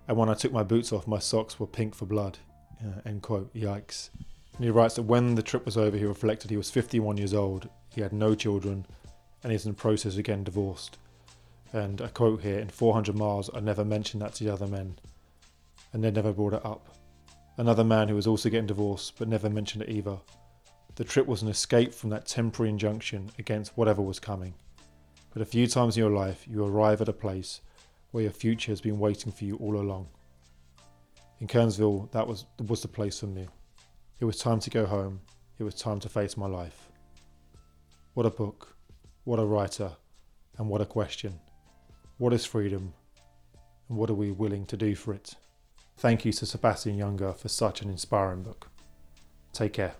and 0.08 0.16
when 0.16 0.28
I 0.28 0.34
took 0.34 0.52
my 0.52 0.62
boots 0.62 0.92
off, 0.92 1.06
my 1.06 1.18
socks 1.18 1.60
were 1.60 1.66
pink 1.66 1.94
for 1.94 2.06
blood. 2.06 2.38
Yeah, 2.82 3.00
end 3.06 3.22
quote. 3.22 3.54
Yikes. 3.54 4.10
And 4.56 4.64
he 4.64 4.70
writes 4.70 4.94
that 4.94 5.02
when 5.02 5.34
the 5.34 5.42
trip 5.42 5.64
was 5.64 5.76
over, 5.76 5.96
he 5.96 6.04
reflected 6.04 6.50
he 6.50 6.56
was 6.56 6.70
51 6.70 7.16
years 7.16 7.34
old, 7.34 7.68
he 7.90 8.00
had 8.00 8.12
no 8.12 8.34
children, 8.34 8.86
and 9.42 9.52
he's 9.52 9.66
in 9.66 9.72
the 9.72 9.76
process 9.76 10.16
of 10.16 10.22
getting 10.22 10.44
divorced. 10.44 10.98
And 11.72 12.00
I 12.00 12.08
quote 12.08 12.42
here 12.42 12.58
In 12.58 12.68
400 12.68 13.16
miles, 13.16 13.50
I 13.52 13.60
never 13.60 13.84
mentioned 13.84 14.22
that 14.22 14.34
to 14.34 14.44
the 14.44 14.52
other 14.52 14.68
men, 14.68 14.96
and 15.92 16.04
they 16.04 16.10
never 16.10 16.32
brought 16.32 16.54
it 16.54 16.64
up. 16.64 16.96
Another 17.56 17.84
man 17.84 18.08
who 18.08 18.14
was 18.14 18.26
also 18.26 18.48
getting 18.48 18.66
divorced, 18.66 19.14
but 19.18 19.28
never 19.28 19.50
mentioned 19.50 19.82
it 19.82 19.88
either. 19.88 20.18
The 20.96 21.04
trip 21.04 21.26
was 21.26 21.42
an 21.42 21.48
escape 21.48 21.92
from 21.92 22.10
that 22.10 22.26
temporary 22.26 22.70
injunction 22.70 23.30
against 23.38 23.76
whatever 23.76 24.02
was 24.02 24.20
coming. 24.20 24.54
But 25.32 25.42
a 25.42 25.46
few 25.46 25.66
times 25.66 25.96
in 25.96 26.02
your 26.02 26.12
life, 26.12 26.46
you 26.48 26.64
arrive 26.64 27.00
at 27.00 27.08
a 27.08 27.12
place 27.12 27.60
where 28.12 28.22
your 28.22 28.32
future 28.32 28.70
has 28.70 28.80
been 28.80 29.00
waiting 29.00 29.32
for 29.32 29.44
you 29.44 29.56
all 29.56 29.76
along. 29.76 30.06
In 31.40 31.48
Kernsville, 31.48 32.10
that 32.12 32.28
was, 32.28 32.44
was 32.68 32.82
the 32.82 32.88
place 32.88 33.18
for 33.18 33.26
me. 33.26 33.48
It 34.20 34.24
was 34.24 34.38
time 34.38 34.60
to 34.60 34.70
go 34.70 34.86
home. 34.86 35.20
It 35.58 35.64
was 35.64 35.74
time 35.74 36.00
to 36.00 36.08
face 36.08 36.36
my 36.36 36.46
life. 36.46 36.88
What 38.14 38.26
a 38.26 38.30
book. 38.30 38.76
What 39.24 39.40
a 39.40 39.44
writer. 39.44 39.92
And 40.56 40.68
what 40.68 40.80
a 40.80 40.86
question. 40.86 41.40
What 42.18 42.32
is 42.32 42.44
freedom? 42.44 42.94
And 43.88 43.98
what 43.98 44.10
are 44.10 44.14
we 44.14 44.30
willing 44.30 44.66
to 44.66 44.76
do 44.76 44.94
for 44.94 45.12
it? 45.12 45.34
Thank 45.96 46.24
you 46.24 46.32
to 46.32 46.46
Sebastian 46.46 46.98
Junger 46.98 47.36
for 47.36 47.48
such 47.48 47.82
an 47.82 47.90
inspiring 47.90 48.42
book. 48.42 48.68
Take 49.52 49.74
care. 49.74 49.94